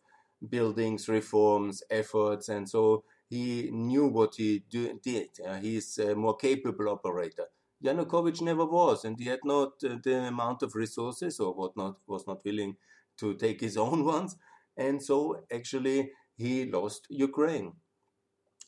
buildings, 0.48 1.08
reforms, 1.08 1.82
efforts, 1.90 2.50
and 2.50 2.70
so 2.70 3.04
he 3.30 3.70
knew 3.72 4.08
what 4.08 4.36
he 4.36 4.64
do, 4.70 5.00
did. 5.02 5.30
Uh, 5.46 5.56
he's 5.56 5.98
a 5.98 6.16
more 6.16 6.36
capable 6.36 6.90
operator. 6.90 7.48
Yanukovych 7.84 8.42
never 8.42 8.66
was, 8.66 9.06
and 9.06 9.18
he 9.18 9.26
had 9.26 9.40
not 9.44 9.84
uh, 9.84 9.96
the 10.04 10.28
amount 10.28 10.64
of 10.64 10.76
resources 10.76 11.40
or 11.40 11.54
what 11.54 11.78
not 11.78 11.98
was 12.08 12.28
not 12.28 12.44
willing 12.44 12.76
to 13.18 13.36
take 13.36 13.62
his 13.62 13.78
own 13.88 14.04
ones. 14.06 14.36
And 14.78 15.02
so 15.02 15.44
actually 15.52 16.12
he 16.36 16.66
lost 16.66 17.08
Ukraine. 17.10 17.74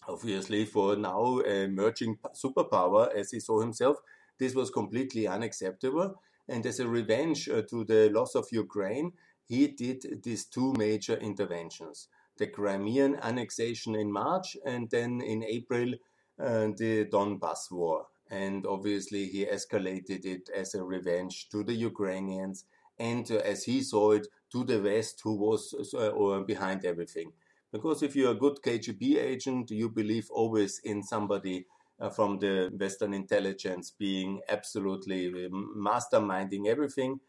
Obviously, 0.08 0.66
for 0.66 0.96
now 0.96 1.40
a 1.40 1.64
emerging 1.66 2.18
superpower, 2.34 3.14
as 3.14 3.32
he 3.32 3.40
saw 3.40 3.60
himself, 3.60 3.98
this 4.40 4.56
was 4.56 4.72
completely 4.72 5.28
unacceptable. 5.28 6.16
And 6.48 6.66
as 6.66 6.80
a 6.80 6.88
revenge 6.88 7.48
uh, 7.48 7.62
to 7.70 7.84
the 7.84 8.10
loss 8.10 8.36
of 8.36 8.48
Ukraine, 8.52 9.14
he 9.48 9.68
did 9.68 10.24
these 10.24 10.46
two 10.46 10.74
major 10.74 11.16
interventions 11.16 12.08
the 12.38 12.48
Crimean 12.48 13.18
annexation 13.22 13.94
in 13.96 14.12
March, 14.12 14.58
and 14.66 14.90
then 14.90 15.22
in 15.22 15.44
April, 15.44 15.94
uh, 16.40 16.68
the 16.78 17.06
Donbass 17.06 17.70
war. 17.70 18.08
And 18.32 18.66
obviously, 18.66 19.28
he 19.28 19.46
escalated 19.46 20.26
it 20.26 20.50
as 20.56 20.74
a 20.74 20.84
revenge 20.84 21.50
to 21.50 21.64
the 21.64 21.74
Ukrainians 21.74 22.66
and, 22.98 23.30
uh, 23.30 23.36
as 23.54 23.66
he 23.66 23.84
saw 23.84 24.12
it, 24.12 24.28
to 24.54 24.64
the 24.64 24.82
West 24.82 25.22
who 25.24 25.36
was 25.36 25.94
uh, 25.96 26.40
behind 26.42 26.86
everything. 26.86 27.34
Because 27.72 28.04
if 28.04 28.16
you're 28.16 28.32
a 28.32 28.44
good 28.46 28.62
KGB 28.64 29.18
agent, 29.18 29.72
you 29.72 29.90
believe 29.90 30.30
always 30.32 30.80
in 30.84 31.04
somebody 31.04 31.66
uh, 32.00 32.10
from 32.10 32.40
the 32.40 32.72
Western 32.80 33.14
intelligence 33.14 33.92
being 33.92 34.42
absolutely 34.50 35.46
um, 35.46 35.76
masterminding 35.78 36.68
everything, 36.68 37.20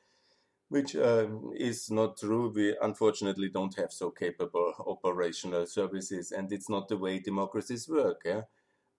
which 0.69 0.97
uh, 0.97 1.29
is 1.55 1.91
not 1.91 2.19
true. 2.19 2.53
We 2.55 2.77
unfortunately 2.83 3.51
don't 3.51 3.77
have 3.77 3.93
so 3.93 4.11
capable 4.11 4.75
operational 4.87 5.67
services, 5.67 6.33
and 6.33 6.53
it's 6.53 6.71
not 6.71 6.89
the 6.89 6.99
way 6.99 7.21
democracies 7.21 7.89
work. 7.89 8.23
Yeah? 8.25 8.43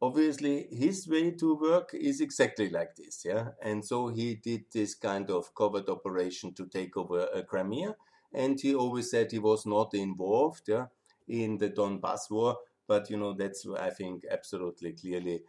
Obviously 0.08 0.68
his 0.72 1.08
way 1.08 1.32
to 1.32 1.56
work 1.56 1.94
is 1.94 2.22
exactly 2.22 2.70
like 2.70 2.96
this, 2.96 3.24
yeah. 3.26 3.50
And 3.62 3.84
so 3.86 4.08
he 4.10 4.36
did 4.36 4.66
this 4.74 4.96
kind 4.96 5.30
of 5.30 5.54
covert 5.56 5.90
operation 5.90 6.54
to 6.56 6.66
take 6.68 6.98
over 6.98 7.28
uh, 7.34 7.42
Crimea, 7.44 7.96
and 8.34 8.60
he 8.60 8.76
always 8.76 9.10
said 9.12 9.32
he 9.32 9.40
was 9.40 9.66
not 9.66 9.94
involved, 9.94 10.64
yeah, 10.68 10.88
in 11.28 11.58
the 11.58 11.70
Donbass 11.70 12.30
war. 12.30 12.58
But 12.88 13.10
you 13.10 13.18
know 13.18 13.34
that's 13.34 13.66
I 13.80 13.90
think 13.92 14.24
absolutely 14.30 14.92
clearly 14.94 15.42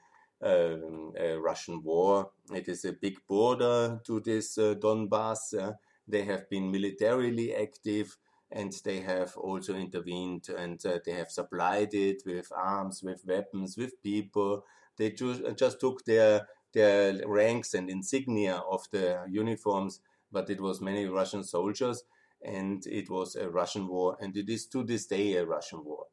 um, 0.42 1.12
a 1.18 1.34
Russian 1.36 1.82
war. 1.82 2.30
It 2.52 2.68
is 2.68 2.84
a 2.84 2.92
big 2.92 3.16
border 3.26 4.00
to 4.06 4.20
this 4.20 4.56
uh, 4.58 4.74
Donbass. 4.74 5.74
They 6.06 6.22
have 6.24 6.48
been 6.50 6.70
militarily 6.70 7.54
active 7.54 8.16
and 8.54 8.72
they 8.84 9.00
have 9.00 9.36
also 9.36 9.74
intervened 9.74 10.48
and 10.48 10.86
uh, 10.86 11.00
they 11.04 11.12
have 11.12 11.30
supplied 11.30 11.92
it 11.92 12.22
with 12.24 12.52
arms, 12.56 13.02
with 13.02 13.24
weapons, 13.26 13.76
with 13.76 14.00
people. 14.00 14.64
They 14.96 15.10
just, 15.10 15.42
just 15.56 15.80
took 15.80 16.04
their 16.04 16.46
their 16.72 17.20
ranks 17.26 17.74
and 17.74 17.90
insignia 17.90 18.56
of 18.56 18.84
the 18.90 19.24
uniforms, 19.28 20.00
but 20.32 20.50
it 20.50 20.60
was 20.60 20.80
many 20.80 21.06
Russian 21.06 21.44
soldiers, 21.44 22.02
and 22.42 22.84
it 22.86 23.08
was 23.08 23.36
a 23.36 23.48
Russian 23.48 23.86
war, 23.86 24.16
and 24.20 24.36
it 24.36 24.48
is 24.48 24.66
to 24.66 24.82
this 24.82 25.06
day 25.06 25.36
a 25.36 25.46
Russian 25.46 25.84
war. 25.84 26.06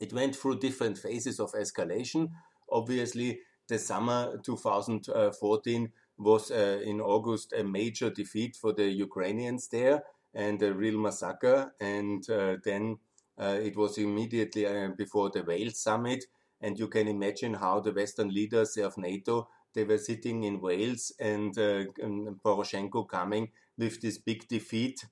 It 0.00 0.12
went 0.12 0.36
through 0.36 0.58
different 0.58 0.98
phases 0.98 1.40
of 1.40 1.52
escalation. 1.52 2.28
Obviously, 2.70 3.40
the 3.68 3.78
summer 3.78 4.38
2014 4.44 5.92
was 6.18 6.50
uh, 6.50 6.80
in 6.84 7.00
August 7.00 7.54
a 7.56 7.64
major 7.64 8.10
defeat 8.10 8.56
for 8.56 8.72
the 8.74 8.90
Ukrainians 8.90 9.68
there 9.68 10.02
and 10.34 10.62
a 10.62 10.74
real 10.74 10.98
massacre. 10.98 11.72
And 11.80 12.28
uh, 12.28 12.56
then 12.64 12.98
uh, 13.38 13.58
it 13.62 13.76
was 13.76 13.98
immediately 13.98 14.66
uh, 14.66 14.88
before 14.96 15.30
the 15.30 15.42
Wales 15.42 15.78
summit. 15.78 16.24
And 16.60 16.78
you 16.78 16.88
can 16.88 17.08
imagine 17.08 17.54
how 17.54 17.80
the 17.80 17.92
Western 17.92 18.32
leaders 18.32 18.76
of 18.76 18.96
NATO 18.96 19.48
they 19.74 19.84
were 19.84 19.98
sitting 19.98 20.44
in 20.44 20.60
Wales 20.60 21.12
and, 21.18 21.56
uh, 21.58 21.84
and 22.00 22.40
Poroshenko 22.42 23.08
coming 23.08 23.50
with 23.76 24.00
this 24.00 24.18
big 24.18 24.48
defeat. 24.48 25.04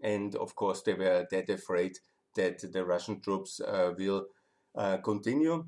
And 0.00 0.34
of 0.34 0.54
course, 0.54 0.82
they 0.82 0.94
were 0.94 1.26
that 1.30 1.48
afraid 1.48 1.98
that 2.34 2.72
the 2.72 2.84
Russian 2.84 3.20
troops 3.20 3.60
uh, 3.60 3.92
will 3.96 4.26
uh, 4.74 4.98
continue. 4.98 5.66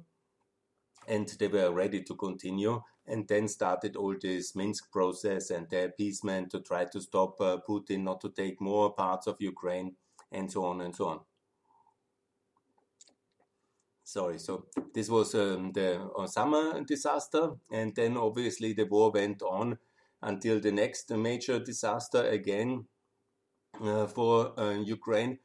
And 1.11 1.29
they 1.39 1.49
were 1.49 1.73
ready 1.73 2.03
to 2.05 2.15
continue 2.15 2.83
and 3.07 3.27
then 3.27 3.49
started 3.49 3.97
all 3.97 4.15
this 4.21 4.55
Minsk 4.55 4.93
process 4.93 5.51
and 5.51 5.69
the 5.69 5.87
appeasement 5.87 6.51
to 6.53 6.61
try 6.61 6.85
to 6.85 7.01
stop 7.01 7.41
uh, 7.41 7.59
Putin 7.69 8.05
not 8.05 8.21
to 8.21 8.31
take 8.31 8.61
more 8.61 8.95
parts 8.95 9.27
of 9.27 9.37
Ukraine 9.41 9.97
and 10.31 10.51
so 10.51 10.65
on 10.65 10.81
and 10.81 10.95
so 10.95 11.09
on. 11.09 11.21
Sorry, 14.05 14.39
so 14.39 14.67
this 14.95 15.09
was 15.09 15.35
um, 15.35 15.73
the 15.73 16.11
summer 16.27 16.83
disaster, 16.83 17.51
and 17.71 17.95
then 17.95 18.17
obviously 18.17 18.73
the 18.73 18.85
war 18.85 19.13
went 19.13 19.41
on 19.43 19.79
until 20.23 20.61
the 20.61 20.73
next 20.73 21.11
major 21.11 21.61
disaster 21.61 22.23
again 22.29 22.87
uh, 23.81 24.07
for 24.07 24.59
uh, 24.59 24.73
Ukraine 24.73 25.39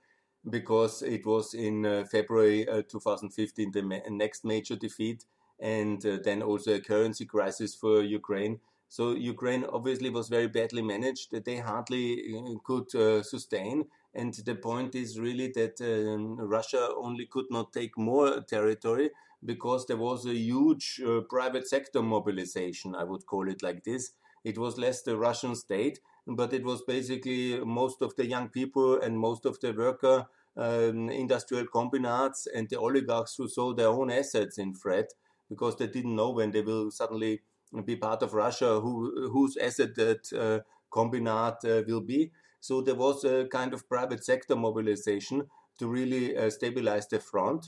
because 0.50 1.02
it 1.02 1.26
was 1.26 1.54
in 1.54 1.86
uh, 1.86 2.06
February 2.12 2.68
uh, 2.68 2.82
2015 2.84 3.72
the 3.72 3.82
ma 3.82 3.98
next 4.10 4.44
major 4.44 4.76
defeat 4.76 5.26
and 5.60 6.06
uh, 6.06 6.18
then 6.24 6.42
also 6.42 6.76
a 6.76 6.80
currency 6.80 7.26
crisis 7.26 7.76
for 7.76 8.02
Ukraine. 8.02 8.60
So 8.90 9.14
Ukraine 9.14 9.66
obviously 9.66 10.10
was 10.10 10.30
very 10.30 10.48
badly 10.48 10.82
managed. 10.82 11.32
They 11.44 11.58
hardly 11.58 12.36
uh, 12.38 12.60
could 12.64 12.94
uh, 12.96 13.24
sustain. 13.24 13.86
And 14.14 14.34
the 14.34 14.56
point 14.56 14.96
is 14.96 15.20
really 15.20 15.52
that 15.56 15.82
um, 15.82 16.38
Russia 16.38 16.90
only 16.98 17.26
could 17.26 17.48
not 17.50 17.74
take 17.74 17.98
more 17.98 18.42
territory 18.42 19.10
because 19.44 19.86
there 19.86 19.98
was 19.98 20.26
a 20.26 20.34
huge 20.34 21.02
uh, 21.06 21.22
private 21.30 21.68
sector 21.68 22.02
mobilization, 22.02 22.96
I 22.96 23.04
would 23.04 23.26
call 23.26 23.50
it 23.50 23.62
like 23.62 23.84
this. 23.84 24.12
It 24.44 24.58
was 24.58 24.78
less 24.78 25.02
the 25.02 25.18
Russian 25.18 25.56
state, 25.56 26.00
but 26.28 26.54
it 26.54 26.64
was 26.64 26.82
basically 26.84 27.60
most 27.60 28.02
of 28.02 28.16
the 28.16 28.26
young 28.26 28.50
people 28.50 29.00
and 29.02 29.20
most 29.20 29.46
of 29.46 29.60
the 29.60 29.72
worker 29.72 30.28
um, 30.58 31.10
industrial 31.10 31.66
combinates 31.66 32.48
and 32.54 32.70
the 32.70 32.80
oligarchs 32.80 33.36
who 33.36 33.48
saw 33.48 33.74
their 33.74 33.90
own 33.90 34.10
assets 34.10 34.58
in 34.58 34.74
threat 34.74 35.12
because 35.50 35.76
they 35.78 35.88
didn't 35.88 36.16
know 36.16 36.32
when 36.32 36.52
they 36.52 36.62
will 36.62 36.92
suddenly 36.92 37.42
be 37.84 37.96
part 37.96 38.22
of 38.24 38.34
Russia, 38.34 38.80
who, 38.80 39.30
whose 39.32 39.58
asset 39.58 39.96
that 39.96 40.32
uh, 40.34 40.60
combinat 40.92 41.64
uh, 41.66 41.84
will 41.88 42.02
be. 42.02 42.32
So 42.60 42.82
there 42.82 42.96
was 42.96 43.24
a 43.24 43.46
kind 43.46 43.74
of 43.74 43.88
private 43.88 44.24
sector 44.24 44.56
mobilization 44.56 45.44
to 45.80 45.88
really 45.88 46.38
uh, 46.38 46.50
stabilize 46.50 47.08
the 47.08 47.20
front 47.20 47.68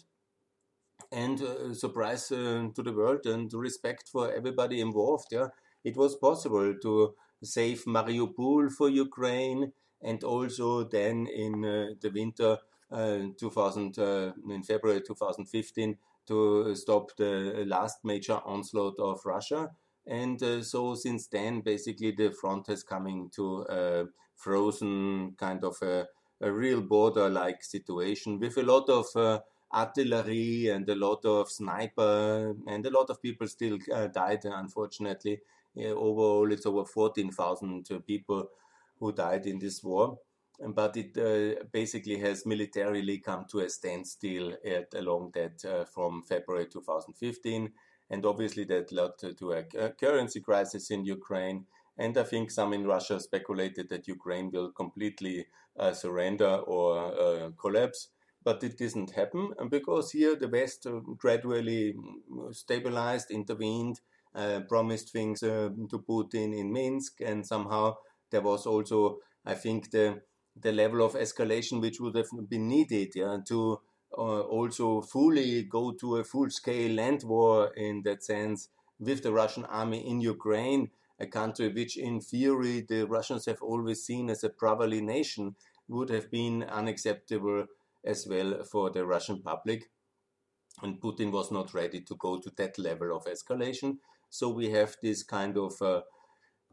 and 1.11 1.41
uh, 1.41 1.73
surprise 1.73 2.31
uh, 2.31 2.67
to 2.73 2.83
the 2.83 2.93
world 2.93 3.25
and 3.25 3.51
respect 3.53 4.09
for 4.09 4.31
everybody 4.31 4.81
involved. 4.81 5.27
Yeah, 5.31 5.47
it 5.83 5.95
was 5.95 6.15
possible 6.15 6.73
to 6.81 7.15
save 7.43 7.85
Mariupol 7.85 8.71
for 8.71 8.89
Ukraine, 8.89 9.71
and 10.01 10.23
also 10.23 10.83
then 10.83 11.27
in 11.27 11.63
uh, 11.63 11.87
the 12.01 12.09
winter 12.09 12.57
2000 12.89 13.97
in 14.49 14.63
February 14.63 15.01
2015 15.01 15.97
to 16.27 16.75
stop 16.75 17.15
the 17.17 17.63
last 17.67 18.03
major 18.03 18.39
onslaught 18.45 18.99
of 18.99 19.25
Russia. 19.25 19.71
And 20.05 20.41
uh, 20.41 20.63
so 20.63 20.95
since 20.95 21.27
then, 21.27 21.61
basically, 21.61 22.11
the 22.11 22.31
front 22.31 22.67
has 22.67 22.83
coming 22.83 23.29
to 23.35 23.65
a 23.69 24.05
frozen 24.35 25.35
kind 25.37 25.63
of 25.63 25.77
a, 25.81 26.07
a 26.41 26.51
real 26.51 26.81
border-like 26.81 27.63
situation 27.63 28.39
with 28.39 28.57
a 28.57 28.63
lot 28.63 28.89
of 28.89 29.05
uh, 29.15 29.39
artillery 29.73 30.69
and 30.69 30.87
a 30.89 30.95
lot 30.95 31.25
of 31.25 31.49
sniper 31.49 32.55
and 32.67 32.85
a 32.85 32.89
lot 32.89 33.09
of 33.09 33.21
people 33.21 33.47
still 33.47 33.77
uh, 33.93 34.07
died, 34.07 34.45
unfortunately. 34.45 35.41
overall, 35.77 36.51
it's 36.51 36.65
over 36.65 36.85
14,000 36.85 37.89
people 38.05 38.49
who 38.99 39.11
died 39.11 39.45
in 39.45 39.59
this 39.59 39.83
war 39.83 40.17
but 40.59 40.97
it 40.97 41.17
uh, 41.17 41.63
basically 41.71 42.17
has 42.19 42.45
militarily 42.45 43.19
come 43.19 43.45
to 43.51 43.59
a 43.59 43.69
standstill 43.69 44.53
at, 44.65 44.93
along 44.95 45.31
that 45.35 45.63
uh, 45.63 45.85
from 45.85 46.23
February 46.23 46.65
2015. 46.65 47.71
And 48.09 48.25
obviously, 48.25 48.63
that 48.65 48.91
led 48.91 49.11
to 49.37 49.51
a 49.51 49.63
currency 49.91 50.39
crisis 50.39 50.89
in 50.89 51.05
Ukraine. 51.05 51.65
And 51.97 52.17
I 52.17 52.23
think 52.23 52.51
some 52.51 52.73
in 52.73 52.87
Russia 52.87 53.19
speculated 53.19 53.89
that 53.89 54.07
Ukraine 54.07 54.49
will 54.51 54.71
completely 54.71 55.47
uh, 55.77 55.93
surrender 55.93 56.57
or 56.65 57.13
uh, 57.13 57.49
collapse. 57.59 58.09
But 58.43 58.63
it 58.63 58.77
didn't 58.77 59.11
happen 59.11 59.51
because 59.69 60.11
here 60.11 60.35
the 60.35 60.47
West 60.47 60.87
uh, 60.87 60.99
gradually 61.17 61.93
mm, 61.93 62.55
stabilized, 62.55 63.29
intervened, 63.29 63.99
uh, 64.33 64.61
promised 64.69 65.11
things 65.11 65.41
to 65.41 66.03
Putin 66.07 66.57
in 66.57 66.71
Minsk, 66.71 67.21
and 67.21 67.45
somehow 67.45 67.95
there 68.29 68.41
was 68.41 68.65
also, 68.65 69.19
I 69.45 69.55
think, 69.55 69.91
the 69.91 70.21
the 70.61 70.71
level 70.71 71.01
of 71.05 71.13
escalation 71.13 71.81
which 71.81 71.99
would 71.99 72.15
have 72.15 72.29
been 72.49 72.67
needed 72.67 73.11
yeah, 73.15 73.37
to 73.47 73.79
uh, 74.17 74.41
also 74.41 75.01
fully 75.01 75.63
go 75.63 75.91
to 75.91 76.17
a 76.17 76.23
full 76.23 76.49
scale 76.49 76.93
land 76.93 77.23
war 77.23 77.71
in 77.75 78.01
that 78.03 78.23
sense 78.23 78.69
with 78.99 79.23
the 79.23 79.31
Russian 79.31 79.65
army 79.65 80.07
in 80.07 80.21
Ukraine, 80.21 80.89
a 81.19 81.27
country 81.27 81.69
which, 81.69 81.97
in 81.97 82.19
theory, 82.19 82.81
the 82.81 83.05
Russians 83.05 83.45
have 83.45 83.61
always 83.61 84.03
seen 84.03 84.29
as 84.29 84.43
a 84.43 84.49
brotherly 84.49 85.01
nation, 85.01 85.55
would 85.87 86.09
have 86.09 86.29
been 86.31 86.63
unacceptable 86.63 87.65
as 88.03 88.27
well 88.27 88.63
for 88.63 88.89
the 88.89 89.05
Russian 89.05 89.41
public. 89.41 89.89
And 90.81 91.01
Putin 91.01 91.31
was 91.31 91.51
not 91.51 91.73
ready 91.73 92.01
to 92.01 92.15
go 92.15 92.39
to 92.39 92.51
that 92.57 92.77
level 92.77 93.15
of 93.15 93.25
escalation. 93.25 93.97
So 94.29 94.49
we 94.49 94.69
have 94.71 94.95
this 95.01 95.23
kind 95.23 95.57
of 95.57 95.81
uh, 95.81 96.01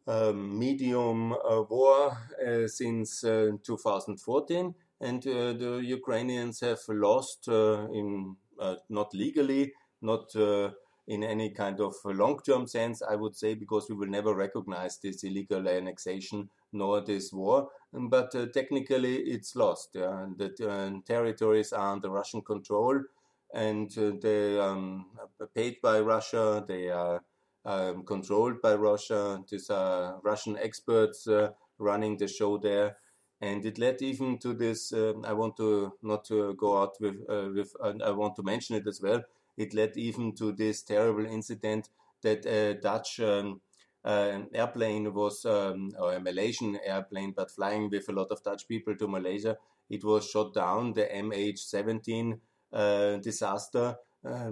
medium 0.07 1.33
uh, 1.33 1.63
war 1.69 2.17
uh, 2.47 2.67
since 2.69 3.25
uh, 3.25 3.51
2014, 3.63 4.75
and 5.01 5.23
the 5.23 5.81
Ukrainians 5.85 6.61
have 6.61 6.81
lost 6.89 7.49
in 7.49 8.37
not 8.89 9.13
legally, 9.15 9.73
not 10.01 10.35
in 11.07 11.23
any 11.23 11.51
kind 11.51 11.81
of 11.81 11.95
long-term 12.05 12.67
sense, 12.67 13.03
I 13.03 13.15
would 13.15 13.37
say, 13.37 13.55
because 13.55 13.89
we 13.89 13.97
will 13.97 14.09
never 14.09 14.35
recognize 14.35 14.99
this 14.99 15.23
illegal 15.23 15.69
annexation 15.69 16.49
nor 16.73 17.01
this 17.03 17.33
war. 17.33 17.69
But 17.93 18.35
uh, 18.35 18.47
technically, 18.47 19.17
it's 19.17 19.55
lost. 19.55 19.91
Yeah? 19.95 20.27
The 20.37 20.69
uh, 20.69 20.91
territories 21.07 21.73
are 21.73 21.93
under 21.93 22.11
Russian 22.11 22.43
control, 22.43 23.01
and 23.53 23.97
uh, 23.99 24.13
they 24.21 24.59
are 24.59 24.71
um, 24.71 25.07
paid 25.55 25.81
by 25.83 26.01
Russia. 26.01 26.65
They 26.67 26.89
are 26.89 27.23
um, 27.65 28.05
controlled 28.05 28.61
by 28.63 28.75
Russia. 28.75 29.43
These 29.49 29.71
are 29.71 30.21
Russian 30.23 30.57
experts 30.59 31.27
uh, 31.27 31.51
running 31.79 32.17
the 32.17 32.29
show 32.29 32.59
there. 32.59 32.97
And 33.41 33.65
it 33.67 33.79
led 33.79 34.01
even 34.01 34.39
to 34.39 34.55
this. 34.55 34.93
Uh, 34.93 35.15
I 35.25 35.33
want 35.33 35.57
to 35.57 35.93
not 36.03 36.25
to 36.27 36.55
go 36.55 36.81
out 36.81 36.95
with 37.01 37.17
uh, 37.29 37.49
with. 37.55 37.73
I 37.83 38.11
want 38.11 38.37
to 38.37 38.43
mention 38.43 38.77
it 38.77 38.87
as 38.87 39.01
well. 39.03 39.23
It 39.57 39.75
led 39.75 39.97
even 39.97 40.35
to 40.37 40.53
this 40.53 40.83
terrible 40.83 41.27
incident 41.27 41.89
that 42.23 42.47
a 42.47 42.75
Dutch 42.75 43.21
um, 43.21 43.61
uh, 44.05 44.41
airplane 44.53 45.13
was, 45.13 45.45
um, 45.45 45.93
or 45.99 46.15
a 46.15 46.21
Malaysian 46.21 46.79
airplane, 46.85 47.33
but 47.37 47.51
flying 47.51 47.91
with 47.91 48.09
a 48.09 48.13
lot 48.13 48.29
of 48.31 48.43
Dutch 48.43 48.67
people 48.69 48.97
to 48.97 49.09
Malaysia. 49.09 49.57
It 49.91 50.05
was 50.05 50.29
shot 50.29 50.55
down. 50.55 50.95
The 50.95 51.05
MH17 51.05 52.39
uh, 52.73 53.17
disaster 53.19 53.79
uh, 53.79 53.95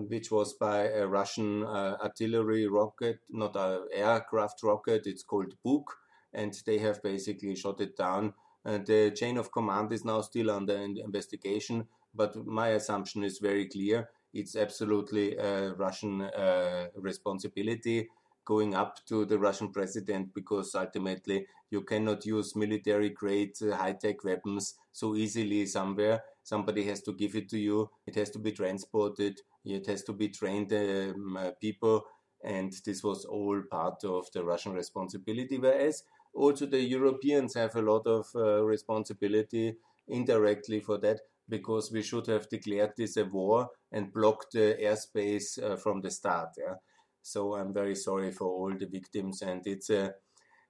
which 0.09 0.31
was 0.31 0.55
by 0.55 0.89
a 0.89 1.07
Russian 1.07 1.65
uh, 1.65 1.97
artillery 2.03 2.67
rocket, 2.67 3.21
not 3.31 3.57
an 3.57 3.87
aircraft 3.93 4.63
rocket. 4.63 5.03
It's 5.07 5.23
called 5.23 5.55
Buk, 5.65 5.97
and 6.33 6.53
they 6.67 6.79
have 6.79 7.03
basically 7.03 7.57
shot 7.57 7.81
it 7.81 7.97
down. 7.97 8.35
And 8.65 8.87
the 8.87 9.11
chain 9.11 9.39
of 9.39 9.51
command 9.51 9.93
is 9.93 10.05
now 10.05 10.21
still 10.21 10.51
under 10.51 10.77
investigation, 10.77 11.89
but 12.15 12.37
my 12.47 12.69
assumption 12.69 13.25
is 13.25 13.39
very 13.39 13.69
clear. 13.69 14.09
It's 14.33 14.57
absolutely 14.57 15.37
Russian 15.77 16.23
uh, 16.23 16.87
responsibility 16.97 18.09
going 18.45 18.75
up 18.75 19.05
to 19.07 19.25
the 19.25 19.39
Russian 19.39 19.71
president 19.71 20.35
because 20.35 20.75
ultimately 20.75 21.47
you 21.71 21.83
cannot 21.83 22.27
use 22.27 22.57
military 22.57 23.11
grade 23.11 23.55
uh, 23.63 23.77
high 23.77 23.93
tech 23.93 24.25
weapons 24.25 24.75
so 24.91 25.15
easily 25.15 25.65
somewhere. 25.67 26.23
Somebody 26.43 26.85
has 26.85 27.03
to 27.03 27.13
give 27.13 27.37
it 27.37 27.49
to 27.51 27.59
you. 27.59 27.89
It 28.07 28.17
has 28.17 28.31
to 28.31 28.39
be 28.41 28.51
transported. 28.53 29.41
It 29.65 29.87
has 29.87 30.03
to 30.05 30.13
be 30.13 30.29
trained 30.29 30.73
um, 30.73 31.37
uh, 31.37 31.51
people. 31.61 32.05
And 32.45 32.73
this 32.85 33.03
was 33.03 33.25
all 33.25 33.63
part 33.71 34.05
of 34.05 34.27
the 34.33 34.45
Russian 34.45 34.73
responsibility. 34.73 35.59
Whereas 35.59 36.03
also 36.35 36.67
the 36.67 36.81
Europeans 36.81 37.55
have 37.55 37.77
a 37.77 37.83
lot 37.83 38.07
of 38.07 38.27
uh, 38.35 38.65
responsibility 38.65 39.77
indirectly 40.09 40.81
for 40.81 40.99
that 40.99 41.21
because 41.49 41.93
we 41.93 42.03
should 42.03 42.27
have 42.27 42.49
declared 42.49 42.93
this 42.97 43.17
a 43.17 43.25
war 43.25 43.69
and 43.93 44.13
blocked 44.13 44.53
the 44.53 44.77
airspace 44.83 45.63
uh, 45.63 45.77
from 45.77 46.01
the 46.01 46.11
start. 46.11 46.49
Yeah? 46.57 46.75
So 47.23 47.55
I'm 47.55 47.73
very 47.73 47.95
sorry 47.95 48.33
for 48.33 48.49
all 48.49 48.75
the 48.77 48.87
victims, 48.87 49.43
and 49.43 49.65
it's 49.67 49.91
uh, 49.91 50.11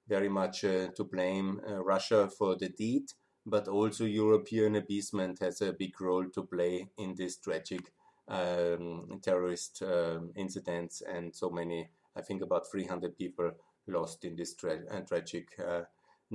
very 0.08 0.28
much 0.28 0.64
uh, 0.64 0.88
to 0.96 1.04
blame 1.04 1.60
uh, 1.66 1.82
Russia 1.82 2.28
for 2.28 2.56
the 2.56 2.68
deed, 2.68 3.04
but 3.46 3.68
also 3.68 4.04
European 4.04 4.76
appeasement 4.76 5.38
has 5.40 5.62
a 5.62 5.72
big 5.72 5.98
role 6.00 6.28
to 6.34 6.42
play 6.42 6.88
in 6.98 7.14
this 7.16 7.38
tragic 7.38 7.92
um, 8.28 9.20
terrorist 9.22 9.82
um, 9.82 10.32
incidents, 10.36 11.02
and 11.02 11.34
so 11.34 11.50
many. 11.50 11.90
I 12.16 12.22
think 12.22 12.42
about 12.42 12.70
300 12.70 13.16
people 13.16 13.52
lost 13.86 14.24
in 14.24 14.36
this 14.36 14.54
tra 14.54 14.78
uh, 14.90 15.00
tragic 15.00 15.48
uh, 15.58 15.82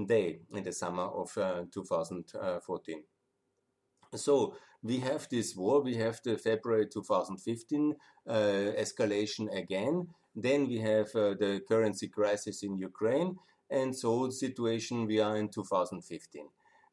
day 0.06 0.39
in 0.54 0.63
the 0.63 0.71
summer 0.71 1.04
of 1.04 1.38
uh, 1.38 1.63
2014. 1.71 3.04
So 4.15 4.56
we 4.84 5.00
have 5.00 5.28
this 5.30 5.56
war, 5.56 5.82
we 5.82 5.95
have 5.95 6.19
the 6.23 6.38
February 6.38 6.88
2015 6.88 7.95
uh, 8.28 8.34
escalation 8.34 9.54
again, 9.56 10.08
then 10.36 10.67
we 10.67 10.80
have 10.80 11.08
uh, 11.15 11.34
the 11.34 11.62
currency 11.67 12.08
crisis 12.08 12.63
in 12.63 12.78
Ukraine, 12.78 13.38
and 13.69 13.95
so 13.95 14.28
the 14.28 14.34
situation 14.34 15.08
we 15.08 15.19
are 15.19 15.36
in 15.38 15.50
2015. 15.50 16.47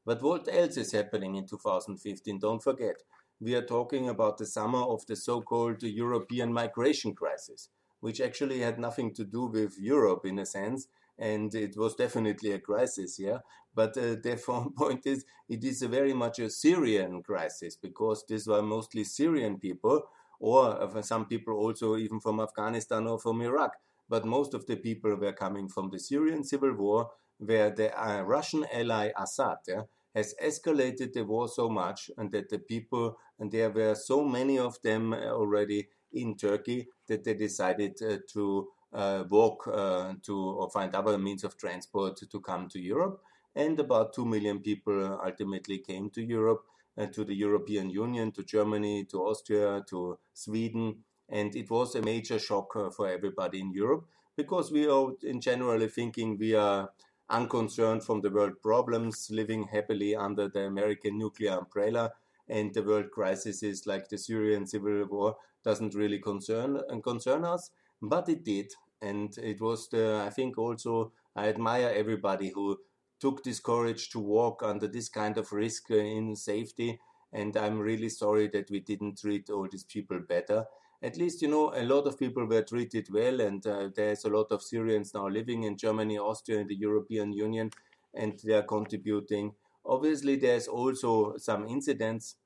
But 0.07 0.23
what 0.23 0.49
else 0.53 0.77
is 0.77 0.93
happening 0.93 1.37
in 1.37 1.47
2015? 1.47 2.39
Don't 2.39 2.63
forget, 2.63 2.97
we 3.45 3.55
are 3.55 3.67
talking 3.67 4.09
about 4.09 4.39
the 4.39 4.47
summer 4.47 4.83
of 4.83 5.05
the 5.07 5.15
so 5.15 5.43
called 5.43 5.83
European 5.83 6.51
migration 6.51 7.15
crisis, 7.15 7.69
which 8.01 8.21
actually 8.21 8.61
had 8.61 8.79
nothing 8.79 9.15
to 9.15 9.25
do 9.25 9.45
with 9.47 9.79
Europe 9.79 10.25
in 10.25 10.39
a 10.39 10.47
sense 10.47 10.89
and 11.19 11.55
it 11.55 11.77
was 11.77 11.95
definitely 11.95 12.53
a 12.53 12.59
crisis, 12.59 13.19
yeah. 13.19 13.39
But 13.75 13.97
uh, 13.97 14.17
the 14.23 14.73
point 14.77 15.07
is, 15.07 15.25
it 15.49 15.65
is 15.65 15.83
very 15.83 16.13
much 16.13 16.39
a 16.39 16.51
Syrian 16.51 17.23
crisis 17.23 17.77
because 17.77 18.25
these 18.29 18.47
were 18.47 18.63
mostly 18.63 19.05
Syrian 19.05 19.59
people, 19.59 20.03
or 20.41 20.83
uh, 20.83 21.03
some 21.03 21.27
people 21.27 21.55
also 21.55 21.97
even 21.97 22.21
from 22.21 22.41
Afghanistan 22.41 23.07
or 23.07 23.19
from 23.19 23.41
Iraq. 23.43 23.73
But 24.09 24.25
most 24.25 24.55
of 24.55 24.67
the 24.67 24.77
people 24.77 25.15
were 25.17 25.33
coming 25.33 25.69
from 25.69 25.91
the 25.91 25.99
Syrian 25.99 26.45
civil 26.45 26.75
war, 26.75 27.11
where 27.39 27.71
the 27.71 27.89
uh, 27.99 28.23
Russian 28.23 28.67
ally 28.73 29.11
Assad 29.17 29.59
yeah, 29.67 29.83
has 30.15 30.35
escalated 30.43 31.13
the 31.13 31.25
war 31.25 31.49
so 31.49 31.69
much, 31.69 32.11
and 32.17 32.31
that 32.33 32.49
the 32.49 32.59
people, 32.59 33.19
and 33.39 33.51
there 33.51 33.71
were 33.71 33.95
so 33.95 34.25
many 34.25 34.59
of 34.59 34.81
them 34.83 35.13
uh, 35.13 35.31
already 35.31 35.89
in 36.13 36.37
Turkey, 36.37 36.89
that 37.09 37.25
they 37.25 37.35
decided 37.35 38.01
uh, 38.03 38.19
to 38.33 38.69
uh, 38.93 39.25
walk 39.29 39.67
uh, 39.67 40.13
to 40.23 40.37
or 40.37 40.71
find 40.71 40.95
other 40.95 41.19
means 41.19 41.43
of 41.43 41.57
transport 41.57 42.17
to 42.31 42.41
come 42.41 42.69
to 42.69 42.81
Europe. 42.81 43.21
And 43.57 43.79
about 43.81 44.15
2 44.15 44.25
million 44.25 44.61
people 44.61 45.21
ultimately 45.25 45.79
came 45.79 46.11
to 46.11 46.23
Europe, 46.23 46.63
uh, 46.97 47.07
to 47.07 47.25
the 47.25 47.35
European 47.35 47.91
Union, 47.91 48.31
to 48.33 48.45
Germany, 48.45 49.05
to 49.07 49.19
Austria, 49.19 49.85
to 49.91 50.19
Sweden. 50.33 51.05
And 51.29 51.55
it 51.57 51.71
was 51.71 51.95
a 51.95 52.03
major 52.03 52.39
shock 52.39 52.73
for 52.95 53.09
everybody 53.09 53.61
in 53.61 53.73
Europe 53.73 54.07
because 54.37 54.71
we 54.71 54.87
are 54.87 55.13
in 55.23 55.41
generally 55.41 55.89
thinking 55.89 56.37
we 56.39 56.55
are 56.55 56.91
unconcerned 57.31 58.05
from 58.05 58.21
the 58.21 58.31
world 58.31 58.61
problems, 58.63 59.29
living 59.31 59.65
happily 59.65 60.15
under 60.17 60.49
the 60.49 60.61
American 60.67 61.19
nuclear 61.19 61.59
umbrella, 61.59 62.13
and 62.49 62.73
the 62.75 62.83
world 62.83 63.11
crises 63.11 63.87
like 63.87 64.09
the 64.09 64.19
Syrian 64.19 64.67
civil 64.67 65.05
war 65.07 65.37
doesn't 65.65 65.95
really 65.95 66.19
concern 66.19 66.81
concern 67.03 67.45
us, 67.45 67.71
but 68.03 68.29
it 68.29 68.45
did, 68.45 68.73
and 69.01 69.37
it 69.39 69.61
was 69.61 69.89
the 69.89 70.23
I 70.27 70.31
think 70.31 70.59
also 70.59 71.13
I 71.35 71.49
admire 71.49 71.89
everybody 71.95 72.51
who 72.51 72.79
took 73.21 73.43
this 73.43 73.61
courage 73.61 74.11
to 74.11 74.19
walk 74.21 74.63
under 74.63 74.87
this 74.87 75.09
kind 75.09 75.39
of 75.39 75.53
risk 75.53 75.91
in 75.91 76.37
safety. 76.37 77.01
And 77.33 77.57
I'm 77.57 77.79
really 77.81 78.09
sorry 78.09 78.49
that 78.49 78.71
we 78.71 78.81
didn't 78.81 79.19
treat 79.19 79.51
all 79.51 79.67
these 79.69 79.85
people 79.85 80.21
better. 80.21 80.67
At 81.05 81.19
least, 81.19 81.43
you 81.43 81.49
know, 81.49 81.71
a 81.75 81.85
lot 81.85 82.07
of 82.07 82.19
people 82.19 82.47
were 82.47 82.63
treated 82.63 83.09
well, 83.13 83.43
and 83.43 83.67
uh, 83.67 83.91
there's 83.95 84.25
a 84.25 84.31
lot 84.31 84.51
of 84.51 84.63
Syrians 84.63 85.13
now 85.13 85.29
living 85.29 85.65
in 85.65 85.77
Germany, 85.77 86.19
Austria, 86.19 86.61
and 86.61 86.71
the 86.71 86.75
European 86.75 87.31
Union, 87.31 87.71
and 88.15 88.41
they 88.43 88.55
are 88.55 88.63
contributing. 88.63 89.53
Obviously, 89.85 90.37
there's 90.37 90.67
also 90.67 91.37
some 91.37 91.69
incidents, 91.69 92.37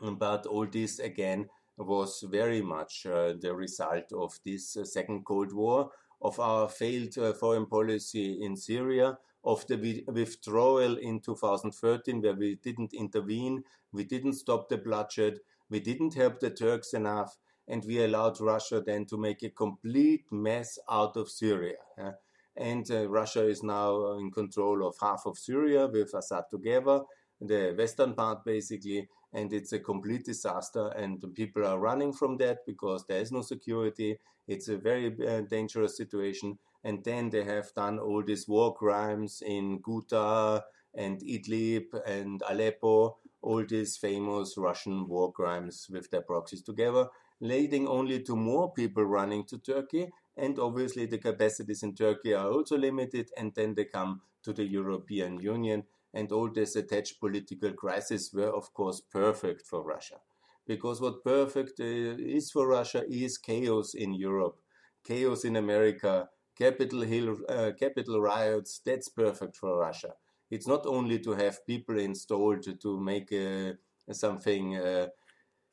but 0.00 0.46
all 0.46 0.66
this 0.66 0.98
again 0.98 1.50
was 1.76 2.24
very 2.30 2.62
much 2.62 3.04
uh, 3.04 3.34
the 3.38 3.54
result 3.54 4.14
of 4.14 4.32
this 4.46 4.74
uh, 4.78 4.84
second 4.86 5.26
Cold 5.26 5.52
War, 5.52 5.90
of 6.22 6.40
our 6.40 6.70
failed 6.70 7.18
uh, 7.18 7.34
foreign 7.34 7.66
policy 7.66 8.42
in 8.42 8.56
Syria, 8.56 9.18
of 9.44 9.66
the 9.66 10.02
withdrawal 10.06 10.96
in 10.96 11.20
2013, 11.20 12.22
where 12.22 12.32
we 12.34 12.54
didn't 12.54 12.94
intervene, 12.94 13.62
we 13.92 14.04
didn't 14.04 14.32
stop 14.32 14.70
the 14.70 14.78
bloodshed, 14.78 15.40
we 15.68 15.80
didn't 15.80 16.14
help 16.14 16.40
the 16.40 16.48
Turks 16.48 16.94
enough, 16.94 17.36
and 17.68 17.84
we 17.86 18.02
allowed 18.02 18.40
Russia 18.40 18.82
then 18.84 19.04
to 19.06 19.18
make 19.18 19.42
a 19.42 19.50
complete 19.50 20.24
mess 20.30 20.78
out 20.90 21.16
of 21.16 21.28
Syria. 21.28 21.76
And 22.56 22.90
uh, 22.90 23.08
Russia 23.08 23.46
is 23.46 23.62
now 23.62 24.14
in 24.14 24.30
control 24.32 24.86
of 24.86 24.96
half 25.00 25.22
of 25.26 25.38
Syria 25.38 25.86
with 25.86 26.14
Assad 26.14 26.44
together, 26.50 27.02
the 27.40 27.74
western 27.76 28.14
part 28.14 28.44
basically, 28.44 29.08
and 29.32 29.52
it's 29.52 29.72
a 29.72 29.78
complete 29.78 30.24
disaster 30.24 30.88
and 30.96 31.22
people 31.34 31.64
are 31.66 31.78
running 31.78 32.12
from 32.12 32.38
that 32.38 32.58
because 32.66 33.04
there 33.06 33.20
is 33.20 33.30
no 33.30 33.42
security. 33.42 34.18
It's 34.48 34.68
a 34.68 34.78
very 34.78 35.14
uh, 35.26 35.42
dangerous 35.42 35.96
situation. 35.96 36.58
And 36.82 37.04
then 37.04 37.28
they 37.28 37.44
have 37.44 37.72
done 37.74 37.98
all 37.98 38.24
these 38.24 38.48
war 38.48 38.74
crimes 38.74 39.42
in 39.44 39.80
Ghouta 39.80 40.62
and 40.94 41.20
Idlib 41.20 41.84
and 42.06 42.42
Aleppo 42.48 43.18
all 43.40 43.64
these 43.64 43.96
famous 43.96 44.56
Russian 44.56 45.06
war 45.06 45.32
crimes 45.32 45.86
with 45.90 46.10
their 46.10 46.22
proxies 46.22 46.62
together 46.62 47.08
leading 47.40 47.86
only 47.86 48.22
to 48.22 48.34
more 48.36 48.72
people 48.72 49.04
running 49.04 49.44
to 49.44 49.58
Turkey 49.58 50.08
and 50.36 50.58
obviously 50.58 51.06
the 51.06 51.18
capacities 51.18 51.82
in 51.82 51.94
Turkey 51.94 52.34
are 52.34 52.50
also 52.50 52.76
limited 52.76 53.30
and 53.36 53.52
then 53.54 53.74
they 53.74 53.84
come 53.84 54.20
to 54.42 54.52
the 54.52 54.64
European 54.64 55.38
Union 55.40 55.84
and 56.14 56.32
all 56.32 56.50
these 56.50 56.76
attached 56.76 57.20
political 57.20 57.72
crises 57.72 58.30
were, 58.32 58.54
of 58.54 58.72
course, 58.72 59.00
perfect 59.00 59.66
for 59.66 59.82
Russia. 59.82 60.16
Because 60.66 61.00
what 61.00 61.24
perfect 61.24 61.80
uh, 61.80 61.84
is 61.84 62.50
for 62.50 62.68
Russia 62.68 63.04
is 63.08 63.38
chaos 63.38 63.94
in 63.94 64.14
Europe, 64.14 64.58
chaos 65.04 65.44
in 65.44 65.56
America, 65.56 66.28
Capitol 66.56 67.02
Hill, 67.02 67.36
uh, 67.48 67.70
Capitol 67.78 68.20
riots. 68.20 68.80
That's 68.84 69.08
perfect 69.08 69.56
for 69.56 69.78
Russia. 69.78 70.14
It's 70.50 70.66
not 70.66 70.86
only 70.86 71.18
to 71.20 71.32
have 71.32 71.66
people 71.66 71.98
installed 71.98 72.66
to 72.80 73.00
make 73.00 73.32
uh, 73.32 73.72
something 74.12 74.76
uh, 74.76 75.08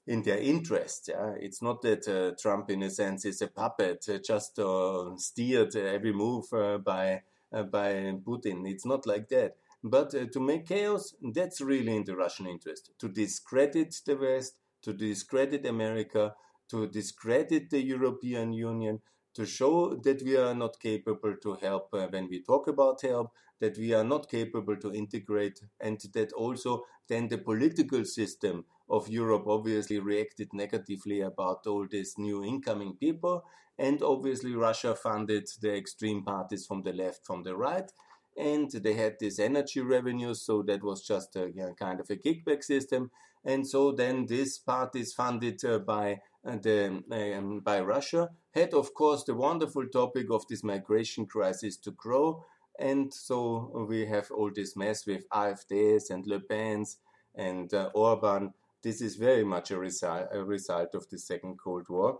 in 0.07 0.23
their 0.23 0.37
interest. 0.37 1.09
Yeah? 1.09 1.33
It's 1.39 1.61
not 1.61 1.81
that 1.81 2.07
uh, 2.07 2.35
Trump, 2.41 2.69
in 2.69 2.83
a 2.83 2.89
sense, 2.89 3.25
is 3.25 3.41
a 3.41 3.47
puppet, 3.47 4.05
uh, 4.09 4.19
just 4.25 4.59
uh, 4.59 5.15
steered 5.17 5.75
every 5.75 6.13
move 6.13 6.45
uh, 6.53 6.77
by 6.77 7.21
by 7.51 7.93
Putin. 8.27 8.69
It's 8.69 8.85
not 8.85 9.05
like 9.05 9.29
that. 9.29 9.55
But 9.83 10.13
uh, 10.15 10.25
to 10.33 10.39
make 10.39 10.67
chaos, 10.67 11.13
that's 11.21 11.61
really 11.61 11.95
in 11.95 12.03
the 12.03 12.15
Russian 12.15 12.47
interest. 12.47 12.91
To 12.99 13.07
discredit 13.07 13.95
the 14.05 14.17
West, 14.17 14.59
to 14.81 14.93
discredit 14.93 15.65
America, 15.65 16.33
to 16.69 16.87
discredit 16.87 17.69
the 17.69 17.81
European 17.81 18.51
Union, 18.51 18.99
to 19.35 19.45
show 19.45 19.95
that 20.03 20.23
we 20.23 20.37
are 20.37 20.55
not 20.55 20.79
capable 20.79 21.35
to 21.43 21.53
help 21.55 21.93
uh, 21.93 22.07
when 22.07 22.27
we 22.27 22.41
talk 22.41 22.67
about 22.67 23.01
help, 23.01 23.31
that 23.59 23.77
we 23.77 23.93
are 23.93 24.03
not 24.03 24.29
capable 24.29 24.75
to 24.77 24.91
integrate, 24.91 25.59
and 25.79 25.99
that 26.13 26.33
also 26.33 26.83
then 27.07 27.27
the 27.27 27.37
political 27.37 28.03
system 28.05 28.65
of 28.89 29.10
Europe 29.10 29.45
obviously 29.48 30.00
reacted 30.00 30.54
negatively 30.54 31.21
about 31.21 31.67
all 31.67 31.88
these 31.89 32.15
new 32.17 32.43
incoming 32.43 32.95
people. 32.95 33.43
And 33.78 34.02
obviously, 34.02 34.56
Russia 34.56 34.95
funded 34.95 35.48
the 35.62 35.76
extreme 35.76 36.24
parties 36.24 36.65
from 36.65 36.84
the 36.84 36.93
left, 36.93 37.26
from 37.26 37.43
the 37.43 37.56
right 37.56 37.91
and 38.38 38.69
they 38.69 38.93
had 38.93 39.15
this 39.19 39.39
energy 39.39 39.80
revenue, 39.80 40.34
so 40.34 40.62
that 40.63 40.84
was 40.84 41.06
just 41.06 41.36
a 41.36 41.52
you 41.52 41.63
know, 41.63 41.74
kind 41.74 42.00
of 42.00 42.10
a 42.10 42.15
kickback 42.15 42.63
system. 42.63 43.12
And 43.45 43.67
so 43.67 43.91
then 43.91 44.26
this 44.26 44.58
part 44.58 44.95
is 44.95 45.13
funded 45.13 45.63
uh, 45.63 45.80
by 45.80 46.19
the, 46.43 47.04
um, 47.12 47.60
by 47.60 47.80
Russia 47.80 48.30
had, 48.54 48.74
of 48.74 48.93
course, 48.93 49.24
the 49.24 49.36
wonderful 49.36 49.88
topic 49.88 50.28
of 50.32 50.48
this 50.48 50.63
migration 50.63 51.26
crisis 51.28 51.78
to 51.78 51.91
grow. 51.91 52.43
And 52.80 53.13
so 53.13 53.86
we 53.88 54.06
have 54.08 54.32
all 54.32 54.52
this 54.54 54.76
mess 54.76 55.06
with 55.06 55.30
AfDs 55.30 56.10
and 56.10 56.26
Le 56.26 56.39
Pen's 56.39 56.98
and 57.36 57.74
uh, 57.74 57.89
Orban. 57.93 58.54
This 58.86 59.02
is 59.02 59.15
very 59.15 59.43
much 59.43 59.71
a, 59.71 59.80
result, 59.80 60.28
a 60.32 60.43
result 60.43 60.93
of 60.93 61.10
the 61.10 61.17
Second 61.17 61.58
Cold 61.58 61.88
War. 61.89 62.19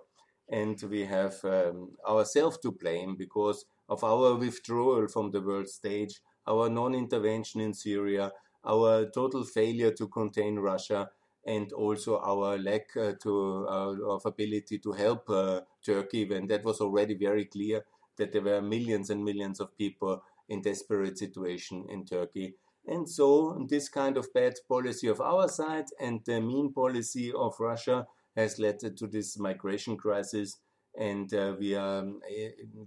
And 0.50 0.82
we 0.90 1.06
have 1.06 1.36
um, 1.46 1.92
ourselves 2.10 2.58
to 2.64 2.72
blame 2.72 3.16
because 3.16 3.66
of 3.88 4.04
our 4.04 4.34
withdrawal 4.34 5.08
from 5.08 5.30
the 5.30 5.42
world 5.42 5.70
stage, 5.70 6.20
our 6.48 6.68
non 6.68 6.96
intervention 6.96 7.62
in 7.62 7.76
Syria, 7.76 8.32
our 8.66 9.06
total 9.14 9.44
failure 9.44 9.92
to 9.92 10.08
contain 10.08 10.56
Russia, 10.56 11.12
and 11.46 11.72
also 11.72 12.18
our 12.18 12.58
lack 12.58 12.98
uh, 12.98 13.14
to, 13.22 13.68
uh, 13.70 14.16
of 14.16 14.26
ability 14.26 14.80
to 14.80 14.92
help 14.92 15.30
uh, 15.30 15.62
Turkey 15.86 16.26
when 16.26 16.48
that 16.48 16.66
was 16.66 16.82
already 16.82 17.14
very 17.14 17.46
clear 17.46 17.86
that 18.18 18.32
there 18.34 18.42
were 18.42 18.64
millions 18.64 19.12
and 19.12 19.24
millions 19.24 19.60
of 19.60 19.78
people 19.78 20.24
in 20.50 20.64
desperate 20.64 21.20
situation 21.20 21.86
in 21.90 22.06
Turkey. 22.06 22.56
And 22.88 23.10
so 23.10 23.66
this 23.68 23.90
kind 23.90 24.18
of 24.18 24.34
bad 24.34 24.54
policy 24.68 25.08
of 25.08 25.20
our 25.20 25.48
side 25.48 25.86
and 26.00 26.22
the 26.26 26.40
mean 26.40 26.72
policy 26.72 27.34
of 27.34 27.56
Russia 27.60 28.06
has 28.36 28.60
led 28.60 28.80
to 28.80 29.08
this 29.08 29.40
migration 29.40 29.98
crisis. 29.98 30.58
And 30.98 31.34
uh, 31.34 31.56
we, 31.60 31.76
are, 31.76 32.06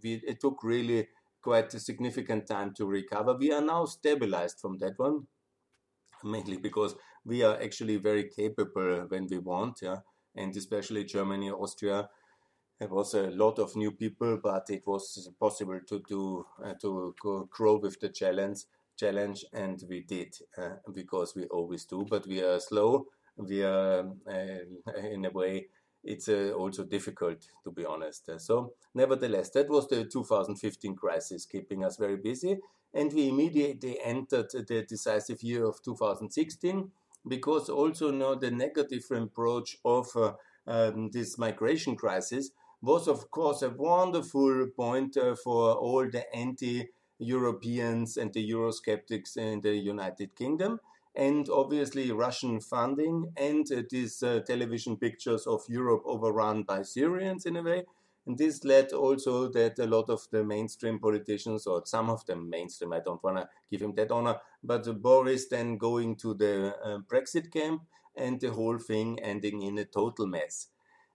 we, 0.02 0.22
it 0.26 0.40
took 0.40 0.62
really 0.62 1.08
quite 1.42 1.72
a 1.74 1.80
significant 1.80 2.46
time 2.46 2.74
to 2.76 2.86
recover. 2.86 3.34
We 3.34 3.52
are 3.52 3.60
now 3.60 3.86
stabilized 3.86 4.60
from 4.60 4.78
that 4.78 4.94
one, 4.98 5.26
mainly 6.24 6.58
because 6.58 6.94
we 7.24 7.42
are 7.42 7.60
actually 7.60 7.96
very 7.96 8.28
capable 8.28 9.06
when 9.08 9.26
we 9.30 9.38
want, 9.38 9.80
yeah, 9.82 9.98
and 10.34 10.56
especially 10.56 11.04
Germany, 11.04 11.50
Austria. 11.50 12.08
There 12.78 12.88
was 12.88 13.14
a 13.14 13.30
lot 13.30 13.58
of 13.58 13.74
new 13.76 13.90
people, 13.92 14.38
but 14.42 14.70
it 14.70 14.86
was 14.86 15.28
possible 15.38 15.80
to 15.88 16.02
do 16.08 16.46
uh, 16.64 16.74
to 16.80 17.14
grow 17.50 17.78
with 17.78 17.98
the 18.00 18.08
challenge 18.08 18.60
challenge, 18.98 19.44
and 19.52 19.82
we 19.88 20.02
did 20.02 20.34
uh, 20.56 20.76
because 20.92 21.34
we 21.34 21.44
always 21.46 21.84
do. 21.84 22.06
But 22.08 22.26
we 22.26 22.42
are 22.42 22.60
slow. 22.60 23.06
We 23.36 23.62
are 23.62 24.00
uh, 24.30 24.92
in 25.12 25.24
a 25.24 25.30
way. 25.30 25.68
It's 26.04 26.28
uh, 26.28 26.52
also 26.56 26.84
difficult 26.84 27.46
to 27.64 27.70
be 27.70 27.84
honest. 27.84 28.30
so, 28.38 28.74
nevertheless, 28.94 29.50
that 29.50 29.68
was 29.68 29.88
the 29.88 30.04
2015 30.04 30.94
crisis, 30.94 31.44
keeping 31.44 31.84
us 31.84 31.96
very 31.96 32.16
busy, 32.16 32.58
and 32.94 33.12
we 33.12 33.28
immediately 33.28 33.98
entered 34.02 34.50
the 34.50 34.84
decisive 34.88 35.42
year 35.42 35.64
of 35.66 35.82
2016 35.82 36.90
because 37.26 37.68
also 37.68 38.10
now 38.10 38.34
the 38.34 38.50
negative 38.50 39.04
approach 39.10 39.76
of 39.84 40.06
uh, 40.16 40.32
um, 40.66 41.10
this 41.10 41.38
migration 41.38 41.96
crisis 41.96 42.50
was, 42.80 43.08
of 43.08 43.30
course, 43.30 43.62
a 43.62 43.70
wonderful 43.70 44.68
point 44.76 45.16
uh, 45.16 45.34
for 45.34 45.74
all 45.74 46.08
the 46.08 46.24
anti 46.34 46.88
Europeans 47.18 48.16
and 48.16 48.32
the 48.32 48.50
Eurosceptics 48.50 49.36
in 49.36 49.60
the 49.60 49.76
United 49.76 50.34
Kingdom. 50.36 50.80
And 51.14 51.48
obviously, 51.48 52.12
Russian 52.12 52.60
funding 52.60 53.32
and 53.36 53.66
uh, 53.72 53.82
these 53.90 54.22
uh, 54.22 54.40
television 54.46 54.96
pictures 54.96 55.46
of 55.46 55.62
Europe 55.68 56.02
overrun 56.06 56.62
by 56.62 56.82
Syrians 56.82 57.44
in 57.44 57.56
a 57.56 57.62
way. 57.62 57.84
And 58.26 58.38
this 58.38 58.62
led 58.62 58.92
also 58.92 59.48
that 59.48 59.78
a 59.78 59.86
lot 59.86 60.10
of 60.10 60.20
the 60.30 60.44
mainstream 60.44 60.98
politicians, 60.98 61.66
or 61.66 61.82
some 61.86 62.10
of 62.10 62.24
them 62.26 62.50
mainstream, 62.50 62.92
I 62.92 63.00
don't 63.00 63.24
want 63.24 63.38
to 63.38 63.48
give 63.70 63.80
him 63.80 63.94
that 63.96 64.10
honor, 64.10 64.36
but 64.62 65.02
Boris 65.02 65.48
then 65.48 65.78
going 65.78 66.16
to 66.16 66.34
the 66.34 66.76
uh, 66.84 66.98
Brexit 67.10 67.50
camp 67.50 67.82
and 68.14 68.38
the 68.38 68.52
whole 68.52 68.78
thing 68.78 69.18
ending 69.20 69.62
in 69.62 69.78
a 69.78 69.84
total 69.86 70.26
mess 70.26 70.68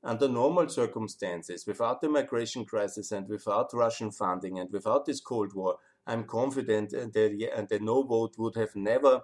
under 0.04 0.28
normal 0.28 0.68
circumstances, 0.68 1.66
without 1.66 2.02
the 2.02 2.10
migration 2.10 2.66
crisis 2.66 3.12
and 3.12 3.30
without 3.30 3.74
Russian 3.74 4.12
funding 4.12 4.60
and 4.60 4.70
without 4.72 5.06
this 5.06 5.22
Cold 5.22 5.54
War, 5.56 5.78
I'm 6.06 6.26
confident 6.26 6.92
that 6.92 7.68
the 7.70 7.80
no 7.80 8.04
vote 8.04 8.36
would 8.38 8.56
have 8.56 8.76
never, 8.76 9.22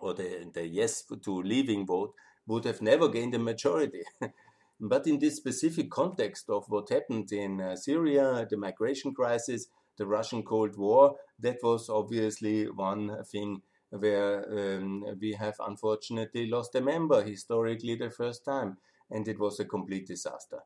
or 0.00 0.14
the, 0.14 0.50
the 0.52 0.66
yes 0.66 1.04
to 1.24 1.42
leaving 1.42 1.86
vote 1.86 2.14
would 2.46 2.64
have 2.64 2.82
never 2.82 3.08
gained 3.08 3.34
a 3.34 3.38
majority. 3.38 4.02
but 4.80 5.06
in 5.06 5.18
this 5.18 5.36
specific 5.36 5.90
context 5.90 6.50
of 6.50 6.64
what 6.68 6.90
happened 6.90 7.32
in 7.32 7.60
uh, 7.60 7.76
Syria, 7.76 8.46
the 8.50 8.56
migration 8.56 9.14
crisis, 9.14 9.66
the 9.96 10.06
Russian 10.06 10.42
Cold 10.42 10.76
War, 10.76 11.16
that 11.38 11.58
was 11.62 11.88
obviously 11.88 12.68
one 12.68 13.22
thing 13.24 13.62
where 13.90 14.44
um, 14.78 15.04
we 15.20 15.32
have 15.34 15.54
unfortunately 15.60 16.48
lost 16.48 16.74
a 16.74 16.80
member 16.80 17.22
historically 17.22 17.94
the 17.94 18.10
first 18.10 18.44
time 18.44 18.76
and 19.10 19.28
it 19.28 19.38
was 19.38 19.60
a 19.60 19.64
complete 19.64 20.06
disaster. 20.06 20.60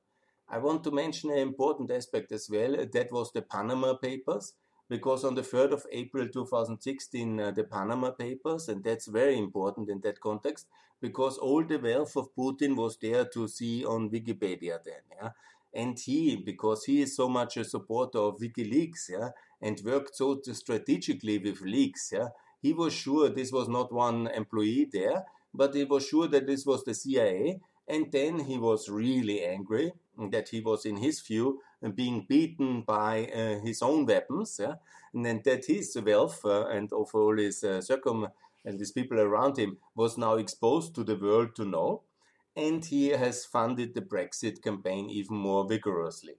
I 0.49 0.59
want 0.59 0.83
to 0.85 0.91
mention 0.91 1.31
an 1.31 1.39
important 1.39 1.91
aspect 1.91 2.33
as 2.33 2.49
well. 2.51 2.77
That 2.91 3.13
was 3.13 3.31
the 3.33 3.43
Panama 3.43 3.95
Papers, 3.95 4.55
because 4.89 5.25
on 5.25 5.35
the 5.35 5.43
3rd 5.43 5.73
of 5.73 5.87
April 5.93 6.29
2016, 6.29 7.41
uh, 7.41 7.51
the 7.51 7.65
Panama 7.65 8.11
Papers, 8.11 8.69
and 8.69 8.83
that's 8.83 9.07
very 9.07 9.39
important 9.39 9.89
in 9.89 10.01
that 10.01 10.21
context, 10.21 10.67
because 11.01 11.39
all 11.39 11.65
the 11.65 11.79
wealth 11.79 12.17
of 12.17 12.35
Putin 12.35 12.75
was 12.75 12.97
there 12.97 13.25
to 13.27 13.47
see 13.49 13.85
on 13.85 14.11
Wikipedia 14.11 14.79
then, 14.85 15.03
yeah. 15.21 15.31
And 15.75 15.99
he, 15.99 16.37
because 16.37 16.85
he 16.85 17.03
is 17.03 17.15
so 17.15 17.29
much 17.29 17.59
a 17.59 17.65
supporter 17.65 18.19
of 18.19 18.39
WikiLeaks, 18.39 19.11
yeah, 19.11 19.31
and 19.61 19.81
worked 19.85 20.17
so 20.17 20.41
strategically 20.53 21.39
with 21.39 21.61
leaks, 21.61 22.11
yeah, 22.13 22.29
he 22.61 22.73
was 22.73 22.93
sure 22.93 23.29
this 23.29 23.53
was 23.53 23.69
not 23.69 23.93
one 23.93 24.27
employee 24.29 24.89
there, 24.91 25.27
but 25.55 25.75
he 25.75 25.85
was 25.85 26.07
sure 26.07 26.27
that 26.29 26.47
this 26.47 26.65
was 26.65 26.85
the 26.85 26.95
CIA, 26.95 27.61
and 27.87 28.11
then 28.11 28.41
he 28.41 28.59
was 28.59 28.89
really 28.89 29.45
angry 29.45 29.93
that 30.31 30.49
he 30.49 30.61
was, 30.61 30.85
in 30.85 30.97
his 30.97 31.21
view, 31.21 31.61
being 31.95 32.27
beaten 32.29 32.83
by 32.83 33.27
uh, 33.27 33.61
his 33.61 33.83
own 33.83 34.07
weapons, 34.07 34.59
yeah? 34.61 34.75
and 35.15 35.25
then 35.25 35.43
that 35.45 35.65
his 35.67 35.97
wealth 36.05 36.45
uh, 36.45 36.67
and 36.69 36.93
of 36.93 37.15
all 37.15 37.37
his 37.37 37.63
uh, 37.65 37.81
circum 37.81 38.29
and 38.65 38.79
these 38.79 38.93
people 38.93 39.21
around 39.21 39.57
him 39.57 39.79
was 39.95 40.19
now 40.19 40.35
exposed 40.35 40.95
to 40.95 41.05
the 41.05 41.17
world 41.17 41.55
to 41.57 41.65
know, 41.65 42.03
and 42.57 42.85
he 42.85 43.09
has 43.09 43.45
funded 43.45 43.95
the 43.95 44.03
Brexit 44.03 44.63
campaign 44.63 45.09
even 45.09 45.37
more 45.37 45.67
vigorously, 45.67 46.35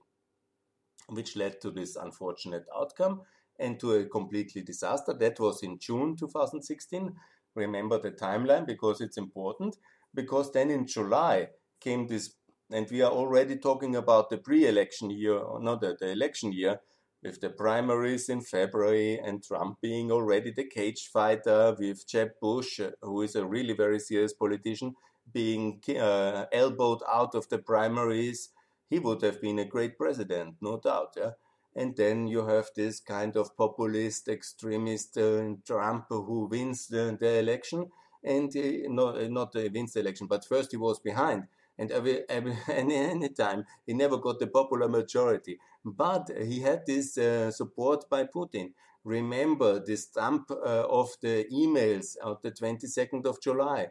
which 1.08 1.36
led 1.36 1.60
to 1.60 1.70
this 1.70 1.96
unfortunate 1.96 2.66
outcome 2.76 3.22
and 3.58 3.80
to 3.80 3.92
a 3.94 4.04
completely 4.04 4.62
disaster. 4.62 5.12
That 5.14 5.40
was 5.40 5.62
in 5.62 5.78
June 5.78 6.16
2016. 6.16 7.14
Remember 7.54 7.98
the 7.98 8.12
timeline 8.12 8.66
because 8.66 9.00
it's 9.00 9.18
important 9.18 9.76
because 10.14 10.52
then 10.52 10.70
in 10.70 10.86
July 10.86 11.48
came 11.80 12.06
this, 12.06 12.34
and 12.72 12.88
we 12.90 13.02
are 13.02 13.10
already 13.10 13.56
talking 13.56 13.96
about 13.96 14.30
the 14.30 14.38
pre-election 14.38 15.10
year, 15.10 15.40
not 15.60 15.80
the, 15.80 15.96
the 15.98 16.10
election 16.10 16.52
year, 16.52 16.80
with 17.22 17.40
the 17.40 17.50
primaries 17.50 18.28
in 18.28 18.40
February 18.40 19.18
and 19.18 19.44
Trump 19.44 19.80
being 19.80 20.10
already 20.10 20.50
the 20.50 20.64
cage 20.64 21.10
fighter, 21.12 21.76
with 21.78 22.06
Jeb 22.08 22.30
Bush, 22.40 22.80
who 23.02 23.22
is 23.22 23.36
a 23.36 23.44
really 23.44 23.74
very 23.74 23.98
serious 23.98 24.32
politician, 24.32 24.94
being 25.32 25.80
uh, 25.88 26.46
elbowed 26.52 27.02
out 27.08 27.34
of 27.34 27.48
the 27.48 27.58
primaries. 27.58 28.50
He 28.88 28.98
would 28.98 29.22
have 29.22 29.40
been 29.40 29.58
a 29.58 29.64
great 29.64 29.98
president, 29.98 30.56
no 30.60 30.78
doubt. 30.78 31.14
Yeah? 31.16 31.32
And 31.76 31.96
then 31.96 32.26
you 32.26 32.46
have 32.46 32.70
this 32.74 33.00
kind 33.00 33.36
of 33.36 33.56
populist, 33.56 34.28
extremist 34.28 35.16
uh, 35.18 35.54
Trump 35.66 36.06
who 36.08 36.48
wins 36.50 36.88
the, 36.88 37.16
the 37.20 37.38
election 37.38 37.90
and 38.24 38.54
uh, 38.56 38.88
no, 38.88 39.28
not 39.28 39.54
wins 39.54 39.92
the 39.92 40.00
election, 40.00 40.26
but 40.26 40.44
first 40.44 40.72
he 40.72 40.76
was 40.76 40.98
behind. 40.98 41.44
And 41.80 41.90
every, 41.90 42.28
every 42.28 42.58
any, 42.68 42.94
any 42.94 43.30
time 43.30 43.64
he 43.86 43.94
never 43.94 44.18
got 44.18 44.38
the 44.38 44.46
popular 44.46 44.86
majority, 44.86 45.58
but 45.82 46.30
he 46.36 46.60
had 46.60 46.84
this 46.84 47.16
uh, 47.16 47.50
support 47.50 48.08
by 48.10 48.24
Putin. 48.24 48.72
Remember 49.02 49.80
the 49.80 49.98
dump 50.14 50.50
uh, 50.50 50.84
of 51.00 51.08
the 51.22 51.46
emails 51.50 52.16
on 52.22 52.36
the 52.42 52.50
22nd 52.50 53.24
of 53.24 53.40
July, 53.40 53.88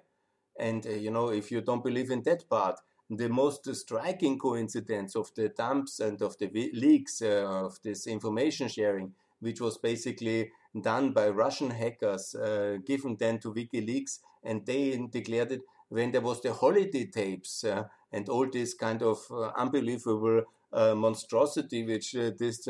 and 0.59 0.85
uh, 0.85 0.91
you 0.91 1.09
know 1.09 1.29
if 1.29 1.51
you 1.51 1.61
don't 1.61 1.83
believe 1.83 2.11
in 2.11 2.21
that 2.23 2.47
part, 2.47 2.79
the 3.09 3.27
most 3.27 3.73
striking 3.75 4.37
coincidence 4.37 5.15
of 5.15 5.33
the 5.33 5.49
dumps 5.49 5.99
and 5.99 6.21
of 6.21 6.37
the 6.37 6.69
leaks 6.73 7.23
of 7.23 7.79
this 7.81 8.05
information 8.05 8.67
sharing, 8.67 9.13
which 9.39 9.59
was 9.59 9.79
basically 9.79 10.51
done 10.79 11.11
by 11.11 11.27
Russian 11.29 11.71
hackers, 11.71 12.35
uh, 12.35 12.77
given 12.85 13.15
then 13.19 13.39
to 13.39 13.51
WikiLeaks, 13.51 14.19
and 14.43 14.63
they 14.63 14.95
declared 15.09 15.51
it 15.53 15.61
when 15.89 16.11
there 16.11 16.21
was 16.21 16.41
the 16.41 16.53
Hollywood 16.53 17.11
tapes 17.13 17.63
uh, 17.63 17.83
and 18.11 18.29
all 18.29 18.49
this 18.49 18.73
kind 18.73 19.01
of 19.03 19.19
uh, 19.31 19.51
unbelievable 19.57 20.43
uh, 20.71 20.95
monstrosity, 20.95 21.83
which 21.83 22.13
this 22.13 22.67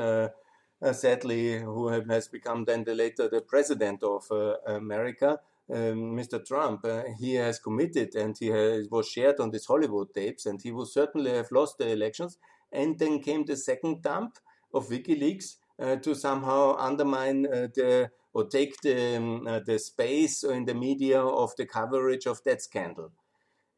sadly, 0.93 1.60
who 1.60 1.89
has 1.89 2.29
become 2.29 2.63
then 2.65 2.86
the 2.86 2.95
later 2.95 3.27
the 3.29 3.41
president 3.41 4.01
of 4.01 4.23
America, 4.65 5.39
um, 5.71 6.15
Mr. 6.15 6.43
Trump, 6.43 6.84
uh, 6.84 7.03
he 7.19 7.36
has 7.36 7.60
committed 7.60 8.15
and 8.15 8.36
he 8.38 8.47
has, 8.47 8.89
was 8.89 9.08
shared 9.08 9.39
on 9.39 9.51
these 9.51 9.65
Hollywood 9.67 10.13
tapes, 10.15 10.47
and 10.47 10.60
he 10.60 10.71
will 10.71 10.88
certainly 10.88 11.32
have 11.32 11.51
lost 11.51 11.77
the 11.77 11.89
elections. 11.89 12.38
And 12.71 12.97
then 12.97 13.21
came 13.21 13.45
the 13.45 13.55
second 13.55 14.01
dump 14.01 14.39
of 14.73 14.89
WikiLeaks, 14.89 15.58
to 15.79 16.13
somehow 16.15 16.75
undermine 16.77 17.45
uh, 17.45 17.67
the 17.73 18.11
or 18.33 18.47
take 18.47 18.79
the 18.81 19.17
um, 19.17 19.47
uh, 19.47 19.59
the 19.59 19.79
space 19.79 20.43
or 20.43 20.53
in 20.53 20.65
the 20.65 20.73
media 20.73 21.21
of 21.21 21.55
the 21.57 21.65
coverage 21.65 22.27
of 22.27 22.43
that 22.43 22.61
scandal. 22.61 23.11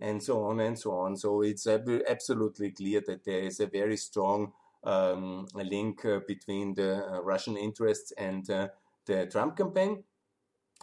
and 0.02 0.22
so 0.24 0.44
on 0.46 0.60
and 0.60 0.78
so 0.78 0.92
on. 0.94 1.16
So 1.16 1.42
it's 1.44 1.68
absolutely 1.68 2.72
clear 2.72 3.02
that 3.08 3.24
there 3.24 3.40
is 3.40 3.60
a 3.60 3.68
very 3.68 3.98
strong 3.98 4.52
um, 4.84 5.48
link 5.54 6.04
uh, 6.06 6.20
between 6.28 6.74
the 6.74 7.06
uh, 7.06 7.22
Russian 7.22 7.56
interests 7.56 8.12
and 8.18 8.46
the 9.06 9.28
Trump 9.32 9.58
campaign. 9.58 10.04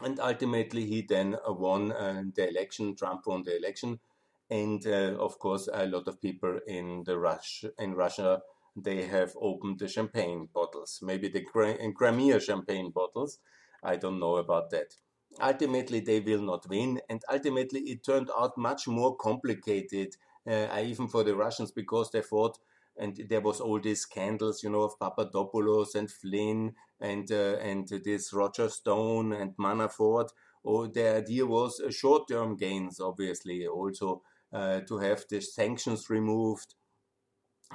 And 0.03 0.21
ultimately, 0.21 0.87
he 0.87 1.03
then 1.03 1.37
won 1.47 1.91
uh, 1.91 2.23
the 2.35 2.49
election. 2.49 2.95
Trump 2.95 3.27
won 3.27 3.43
the 3.43 3.57
election, 3.57 3.99
and 4.49 4.87
uh, 4.87 5.17
of 5.19 5.39
course, 5.41 5.69
a 5.73 5.87
lot 5.87 6.07
of 6.07 6.21
people 6.21 6.61
in 6.69 7.03
the 7.05 7.19
Rush 7.19 7.65
in 7.79 7.95
Russia 7.95 8.41
they 8.77 9.07
have 9.07 9.35
opened 9.41 9.79
the 9.79 9.89
champagne 9.89 10.49
bottles, 10.53 11.01
maybe 11.03 11.29
the 11.29 11.43
Crimea 11.95 12.41
champagne 12.41 12.91
bottles. 12.91 13.39
I 13.83 13.97
don't 13.97 14.21
know 14.21 14.37
about 14.37 14.71
that. 14.71 14.95
Ultimately, 15.41 16.01
they 16.01 16.21
will 16.21 16.43
not 16.43 16.69
win, 16.69 17.01
and 17.09 17.23
ultimately, 17.31 17.81
it 17.81 18.05
turned 18.05 18.31
out 18.37 18.57
much 18.57 18.89
more 18.89 19.17
complicated, 19.17 20.17
uh, 20.47 20.67
even 20.83 21.07
for 21.09 21.23
the 21.23 21.35
Russians, 21.37 21.71
because 21.71 22.11
they 22.11 22.23
thought, 22.23 22.59
and 22.97 23.17
there 23.29 23.41
was 23.41 23.61
all 23.61 23.79
these 23.81 24.01
scandals, 24.01 24.63
you 24.63 24.71
know, 24.71 24.83
of 24.83 24.99
Papadopoulos 24.99 25.95
and 25.95 26.11
Flynn 26.11 26.75
and 27.01 27.31
uh, 27.31 27.57
and 27.61 27.87
this 27.89 28.33
Roger 28.33 28.69
Stone 28.69 29.33
and 29.33 29.57
Manafort. 29.57 30.31
Oh, 30.65 30.87
the 30.87 31.17
idea 31.17 31.47
was 31.47 31.81
short-term 31.91 32.57
gains, 32.57 32.99
obviously, 33.01 33.67
also 33.67 34.23
uh, 34.53 34.81
to 34.81 34.99
have 34.99 35.25
the 35.31 35.41
sanctions 35.41 36.11
removed, 36.11 36.75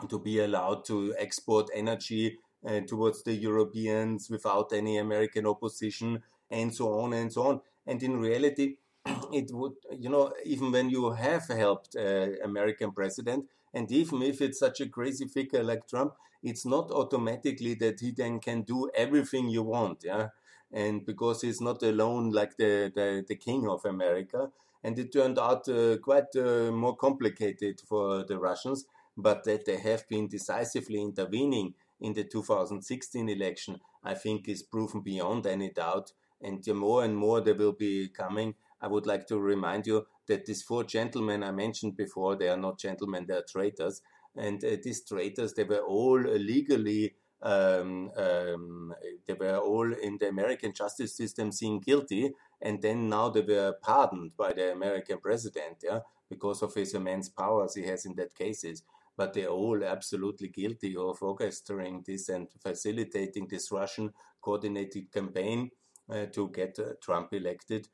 to 0.09 0.19
be 0.19 0.39
allowed 0.39 0.85
to 0.85 1.15
export 1.17 1.69
energy 1.73 2.37
uh, 2.67 2.81
towards 2.81 3.23
the 3.23 3.33
Europeans 3.33 4.29
without 4.29 4.71
any 4.73 4.97
American 4.97 5.45
opposition, 5.45 6.21
and 6.49 6.73
so 6.73 6.99
on 6.99 7.13
and 7.13 7.31
so 7.31 7.43
on. 7.43 7.61
And 7.85 8.01
in 8.01 8.19
reality, 8.19 8.77
it 9.33 9.51
would, 9.51 9.73
you 9.97 10.09
know, 10.09 10.33
even 10.45 10.71
when 10.71 10.89
you 10.89 11.11
have 11.11 11.47
helped 11.47 11.95
uh, 11.95 12.27
American 12.43 12.91
president, 12.91 13.45
and 13.73 13.91
even 13.91 14.21
if 14.21 14.41
it's 14.41 14.59
such 14.59 14.81
a 14.81 14.87
crazy 14.87 15.27
figure 15.27 15.63
like 15.63 15.87
Trump, 15.87 16.13
it's 16.43 16.65
not 16.65 16.91
automatically 16.91 17.73
that 17.75 17.99
he 17.99 18.11
then 18.11 18.39
can 18.39 18.61
do 18.61 18.89
everything 18.95 19.49
you 19.49 19.63
want. 19.63 20.03
Yeah. 20.03 20.29
And 20.71 21.05
because 21.05 21.41
he's 21.41 21.61
not 21.61 21.81
alone 21.83 22.31
like 22.31 22.57
the, 22.57 22.91
the, 22.93 23.23
the 23.27 23.35
king 23.35 23.67
of 23.67 23.85
America. 23.85 24.49
And 24.83 24.99
it 24.99 25.13
turned 25.13 25.39
out 25.39 25.67
uh, 25.69 25.97
quite 25.97 26.35
uh, 26.35 26.71
more 26.71 26.95
complicated 26.95 27.79
for 27.87 28.25
the 28.25 28.37
Russians, 28.37 28.85
but 29.17 29.43
that 29.43 29.65
they 29.65 29.77
have 29.77 30.07
been 30.07 30.27
decisively 30.27 31.01
intervening 31.01 31.73
in 31.99 32.13
the 32.13 32.23
2016 32.23 33.29
election, 33.29 33.79
I 34.03 34.13
think 34.13 34.47
is 34.47 34.63
proven 34.63 35.01
beyond 35.01 35.45
any 35.45 35.69
doubt. 35.69 36.11
And 36.41 36.63
the 36.63 36.73
more 36.73 37.03
and 37.03 37.15
more 37.15 37.39
there 37.39 37.55
will 37.55 37.73
be 37.73 38.09
coming, 38.09 38.55
I 38.81 38.87
would 38.87 39.05
like 39.05 39.27
to 39.27 39.39
remind 39.39 39.87
you 39.87 40.05
that 40.27 40.45
these 40.45 40.61
four 40.61 40.83
gentlemen 40.83 41.43
I 41.43 41.51
mentioned 41.51 41.95
before, 41.95 42.35
they 42.35 42.49
are 42.49 42.57
not 42.57 42.79
gentlemen, 42.79 43.25
they 43.25 43.35
are 43.35 43.45
traitors. 43.49 44.01
And 44.35 44.63
uh, 44.63 44.75
these 44.83 45.05
traitors, 45.05 45.53
they 45.53 45.63
were 45.63 45.81
all 45.81 46.19
legally, 46.19 47.13
um, 47.41 48.11
um, 48.17 48.93
they 49.25 49.33
were 49.33 49.57
all 49.57 49.93
in 49.93 50.17
the 50.17 50.27
American 50.27 50.73
justice 50.73 51.15
system 51.15 51.51
seen 51.51 51.79
guilty. 51.79 52.31
And 52.61 52.81
then 52.81 53.07
now 53.07 53.29
they 53.29 53.41
were 53.41 53.75
pardoned 53.81 54.35
by 54.35 54.51
the 54.51 54.73
American 54.73 55.19
president, 55.19 55.77
yeah, 55.83 55.99
because 56.29 56.61
of 56.61 56.73
his 56.73 56.93
immense 56.93 57.29
powers 57.29 57.75
he 57.75 57.83
has 57.83 58.05
in 58.05 58.15
that 58.15 58.35
cases. 58.35 58.83
But 59.15 59.33
they're 59.33 59.47
all 59.47 59.83
absolutely 59.83 60.49
guilty 60.49 60.95
of 60.95 61.19
orchestrating 61.19 62.03
this 62.05 62.29
and 62.29 62.47
facilitating 62.61 63.47
this 63.47 63.71
Russian 63.71 64.11
coordinated 64.41 65.11
campaign 65.11 65.71
uh, 66.09 66.25
to 66.27 66.49
get 66.49 66.79
uh, 66.79 66.93
Trump 67.01 67.33
elected 67.33 67.87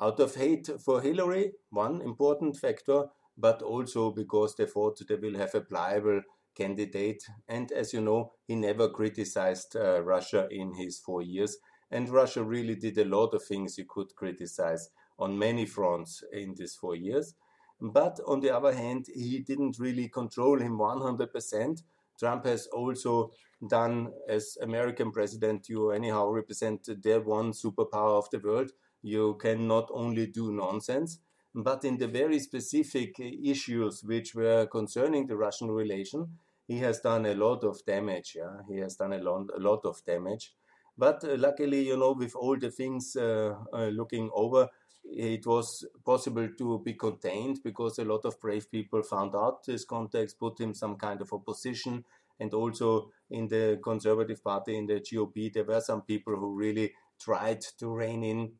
out 0.00 0.20
of 0.20 0.34
hate 0.34 0.68
for 0.84 1.00
Hillary, 1.00 1.52
one 1.70 2.02
important 2.02 2.56
factor, 2.56 3.06
but 3.36 3.62
also 3.62 4.10
because 4.10 4.54
they 4.54 4.66
thought 4.66 5.00
they 5.08 5.14
will 5.16 5.36
have 5.38 5.54
a 5.54 5.60
pliable 5.60 6.20
candidate. 6.54 7.22
And 7.48 7.70
as 7.72 7.92
you 7.92 8.00
know, 8.00 8.32
he 8.46 8.54
never 8.56 8.88
criticized 8.88 9.76
uh, 9.76 10.02
Russia 10.02 10.48
in 10.50 10.74
his 10.74 10.98
four 10.98 11.22
years. 11.22 11.58
And 11.90 12.08
Russia 12.08 12.42
really 12.42 12.74
did 12.74 12.98
a 12.98 13.04
lot 13.04 13.34
of 13.34 13.44
things 13.44 13.78
you 13.78 13.84
could 13.88 14.14
criticize 14.16 14.90
on 15.18 15.38
many 15.38 15.66
fronts 15.66 16.22
in 16.32 16.54
these 16.56 16.74
four 16.74 16.96
years. 16.96 17.34
But 17.80 18.20
on 18.26 18.40
the 18.40 18.50
other 18.50 18.72
hand, 18.72 19.06
he 19.14 19.40
didn't 19.40 19.78
really 19.78 20.08
control 20.08 20.58
him 20.58 20.78
100%. 20.78 21.82
Trump 22.18 22.46
has 22.46 22.66
also 22.68 23.32
done, 23.68 24.12
as 24.28 24.56
American 24.62 25.12
president, 25.12 25.68
you 25.68 25.90
anyhow 25.90 26.28
represent 26.30 26.84
the 26.84 27.20
one 27.20 27.52
superpower 27.52 28.18
of 28.18 28.30
the 28.30 28.38
world 28.38 28.70
you 29.06 29.34
can 29.40 29.68
not 29.68 29.88
only 29.92 30.26
do 30.26 30.52
nonsense, 30.52 31.20
but 31.54 31.84
in 31.84 31.96
the 31.96 32.08
very 32.08 32.38
specific 32.38 33.18
issues 33.18 34.02
which 34.04 34.34
were 34.34 34.66
concerning 34.66 35.26
the 35.26 35.36
Russian 35.36 35.70
relation, 35.70 36.38
he 36.66 36.78
has 36.78 37.00
done 37.00 37.24
a 37.26 37.34
lot 37.34 37.62
of 37.64 37.84
damage. 37.86 38.36
Yeah? 38.36 38.58
He 38.68 38.78
has 38.78 38.96
done 38.96 39.12
a 39.12 39.18
lot, 39.18 39.46
a 39.56 39.60
lot 39.60 39.84
of 39.84 40.04
damage. 40.04 40.52
But 40.98 41.22
uh, 41.24 41.36
luckily, 41.36 41.86
you 41.86 41.96
know, 41.96 42.12
with 42.12 42.34
all 42.34 42.58
the 42.58 42.70
things 42.70 43.14
uh, 43.16 43.54
uh, 43.72 43.88
looking 43.88 44.30
over, 44.34 44.68
it 45.12 45.46
was 45.46 45.84
possible 46.04 46.48
to 46.58 46.80
be 46.84 46.94
contained 46.94 47.60
because 47.62 47.98
a 47.98 48.04
lot 48.04 48.24
of 48.24 48.40
brave 48.40 48.70
people 48.70 49.02
found 49.02 49.34
out 49.34 49.64
this 49.64 49.84
context, 49.84 50.38
put 50.38 50.60
him 50.60 50.74
some 50.74 50.96
kind 50.96 51.20
of 51.20 51.32
opposition. 51.32 52.04
And 52.38 52.52
also 52.52 53.10
in 53.30 53.48
the 53.48 53.80
Conservative 53.82 54.42
Party, 54.42 54.76
in 54.76 54.86
the 54.86 55.00
GOP, 55.00 55.52
there 55.52 55.64
were 55.64 55.80
some 55.80 56.02
people 56.02 56.36
who 56.36 56.54
really 56.54 56.92
tried 57.20 57.62
to 57.78 57.88
rein 57.88 58.22
in 58.22 58.52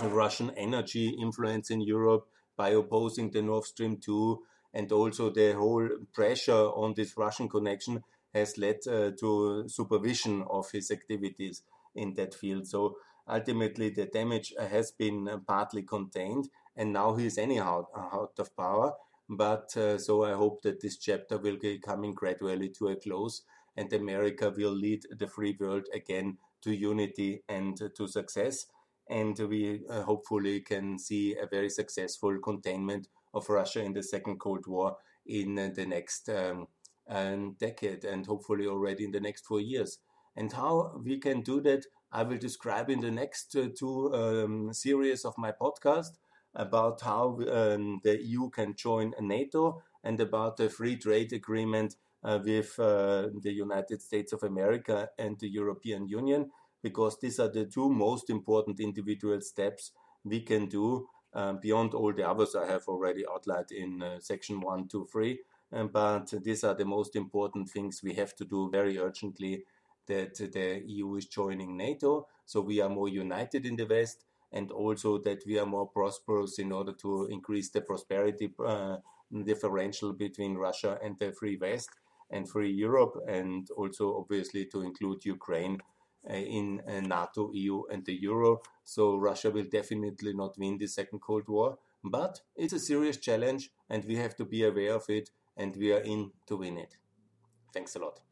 Russian 0.00 0.50
energy 0.56 1.16
influence 1.20 1.70
in 1.70 1.80
Europe 1.80 2.26
by 2.56 2.70
opposing 2.70 3.30
the 3.30 3.42
Nord 3.42 3.64
Stream 3.64 3.98
2 3.98 4.38
and 4.74 4.90
also 4.92 5.30
the 5.30 5.52
whole 5.52 5.88
pressure 6.12 6.52
on 6.52 6.94
this 6.94 7.16
Russian 7.16 7.48
connection 7.48 8.02
has 8.34 8.58
led 8.58 8.76
uh, 8.86 9.10
to 9.18 9.64
supervision 9.68 10.44
of 10.50 10.70
his 10.70 10.90
activities 10.90 11.62
in 11.94 12.14
that 12.14 12.34
field. 12.34 12.66
So 12.66 12.96
ultimately, 13.28 13.90
the 13.90 14.06
damage 14.06 14.54
has 14.58 14.90
been 14.90 15.28
uh, 15.28 15.38
partly 15.46 15.82
contained, 15.82 16.48
and 16.76 16.92
now 16.92 17.14
he 17.14 17.26
is 17.26 17.38
anyhow 17.38 17.86
out 17.94 18.32
of 18.38 18.56
power. 18.56 18.94
But 19.28 19.76
uh, 19.76 19.98
so 19.98 20.24
I 20.24 20.32
hope 20.32 20.62
that 20.62 20.80
this 20.80 20.96
chapter 20.96 21.38
will 21.38 21.58
be 21.58 21.78
coming 21.78 22.14
gradually 22.14 22.70
to 22.78 22.88
a 22.88 22.96
close, 22.96 23.42
and 23.76 23.92
America 23.92 24.52
will 24.56 24.72
lead 24.72 25.04
the 25.10 25.26
free 25.26 25.56
world 25.58 25.86
again 25.92 26.38
to 26.62 26.74
unity 26.74 27.42
and 27.48 27.80
to 27.94 28.08
success 28.08 28.66
and 29.08 29.38
we 29.38 29.80
uh, 29.88 30.02
hopefully 30.02 30.60
can 30.60 30.98
see 30.98 31.36
a 31.36 31.46
very 31.46 31.70
successful 31.70 32.38
containment 32.38 33.08
of 33.34 33.48
Russia 33.48 33.82
in 33.82 33.92
the 33.92 34.02
Second 34.02 34.38
Cold 34.38 34.66
War 34.66 34.96
in 35.26 35.58
uh, 35.58 35.70
the 35.74 35.86
next 35.86 36.28
um, 36.28 36.66
decade 37.58 38.04
and 38.04 38.26
hopefully 38.26 38.66
already 38.66 39.04
in 39.04 39.12
the 39.12 39.20
next 39.20 39.46
four 39.46 39.60
years. 39.60 39.98
And 40.36 40.52
how 40.52 41.00
we 41.02 41.18
can 41.18 41.40
do 41.40 41.60
that, 41.62 41.86
I 42.10 42.22
will 42.22 42.38
describe 42.38 42.90
in 42.90 43.00
the 43.00 43.10
next 43.10 43.54
uh, 43.56 43.68
two 43.76 44.14
um, 44.14 44.72
series 44.72 45.24
of 45.24 45.36
my 45.36 45.52
podcast 45.52 46.18
about 46.54 47.02
how 47.02 47.38
um, 47.50 48.00
the 48.02 48.18
EU 48.22 48.48
can 48.50 48.74
join 48.74 49.14
NATO 49.20 49.82
and 50.02 50.18
about 50.20 50.56
the 50.56 50.70
free 50.70 50.96
trade 50.96 51.32
agreement 51.32 51.96
uh, 52.24 52.38
with 52.42 52.78
uh, 52.78 53.28
the 53.42 53.52
United 53.52 54.02
States 54.02 54.32
of 54.32 54.42
America 54.42 55.08
and 55.18 55.38
the 55.38 55.48
European 55.48 56.08
Union 56.08 56.50
because 56.82 57.18
these 57.20 57.38
are 57.38 57.48
the 57.48 57.66
two 57.66 57.90
most 57.90 58.30
important 58.30 58.80
individual 58.80 59.40
steps 59.40 59.92
we 60.24 60.40
can 60.40 60.66
do 60.66 61.06
um, 61.34 61.58
beyond 61.60 61.94
all 61.94 62.12
the 62.12 62.28
others 62.28 62.54
I 62.54 62.66
have 62.66 62.84
already 62.88 63.24
outlined 63.26 63.70
in 63.70 64.02
uh, 64.02 64.18
section 64.20 64.60
1, 64.60 64.88
2, 64.88 65.06
3. 65.12 65.38
Um, 65.70 65.88
but 65.92 66.32
these 66.42 66.64
are 66.64 66.74
the 66.74 66.84
most 66.84 67.14
important 67.14 67.68
things 67.68 68.00
we 68.02 68.14
have 68.14 68.34
to 68.36 68.44
do 68.44 68.70
very 68.70 68.98
urgently 68.98 69.64
that 70.08 70.36
the 70.36 70.82
EU 70.84 71.16
is 71.16 71.26
joining 71.26 71.76
NATO, 71.76 72.26
so 72.44 72.60
we 72.60 72.80
are 72.80 72.88
more 72.88 73.08
united 73.08 73.64
in 73.64 73.76
the 73.76 73.86
West, 73.86 74.24
and 74.52 74.70
also 74.70 75.18
that 75.18 75.42
we 75.46 75.58
are 75.58 75.66
more 75.66 75.86
prosperous 75.86 76.58
in 76.58 76.72
order 76.72 76.92
to 76.92 77.26
increase 77.26 77.70
the 77.70 77.80
prosperity 77.80 78.52
uh, 78.64 78.96
differential 79.44 80.12
between 80.12 80.56
Russia 80.56 80.98
and 81.02 81.18
the 81.18 81.32
free 81.32 81.56
West 81.56 81.90
and 82.30 82.48
free 82.48 82.72
Europe, 82.72 83.14
and 83.26 83.68
also 83.76 84.18
obviously 84.18 84.66
to 84.66 84.82
include 84.82 85.24
Ukraine 85.24 85.78
uh, 86.28 86.34
in 86.34 86.82
uh, 86.86 87.00
NATO, 87.00 87.50
EU, 87.52 87.84
and 87.90 88.04
the 88.04 88.14
Euro. 88.22 88.60
So 88.84 89.16
Russia 89.16 89.50
will 89.50 89.64
definitely 89.70 90.34
not 90.34 90.58
win 90.58 90.78
the 90.78 90.86
second 90.86 91.20
Cold 91.20 91.48
War. 91.48 91.78
But 92.04 92.40
it's 92.56 92.72
a 92.72 92.78
serious 92.78 93.16
challenge, 93.16 93.70
and 93.90 94.04
we 94.04 94.16
have 94.16 94.36
to 94.36 94.44
be 94.44 94.64
aware 94.64 94.94
of 94.94 95.04
it, 95.08 95.30
and 95.56 95.76
we 95.76 95.92
are 95.92 96.00
in 96.00 96.32
to 96.46 96.56
win 96.56 96.78
it. 96.78 96.96
Thanks 97.72 97.96
a 97.96 97.98
lot. 97.98 98.27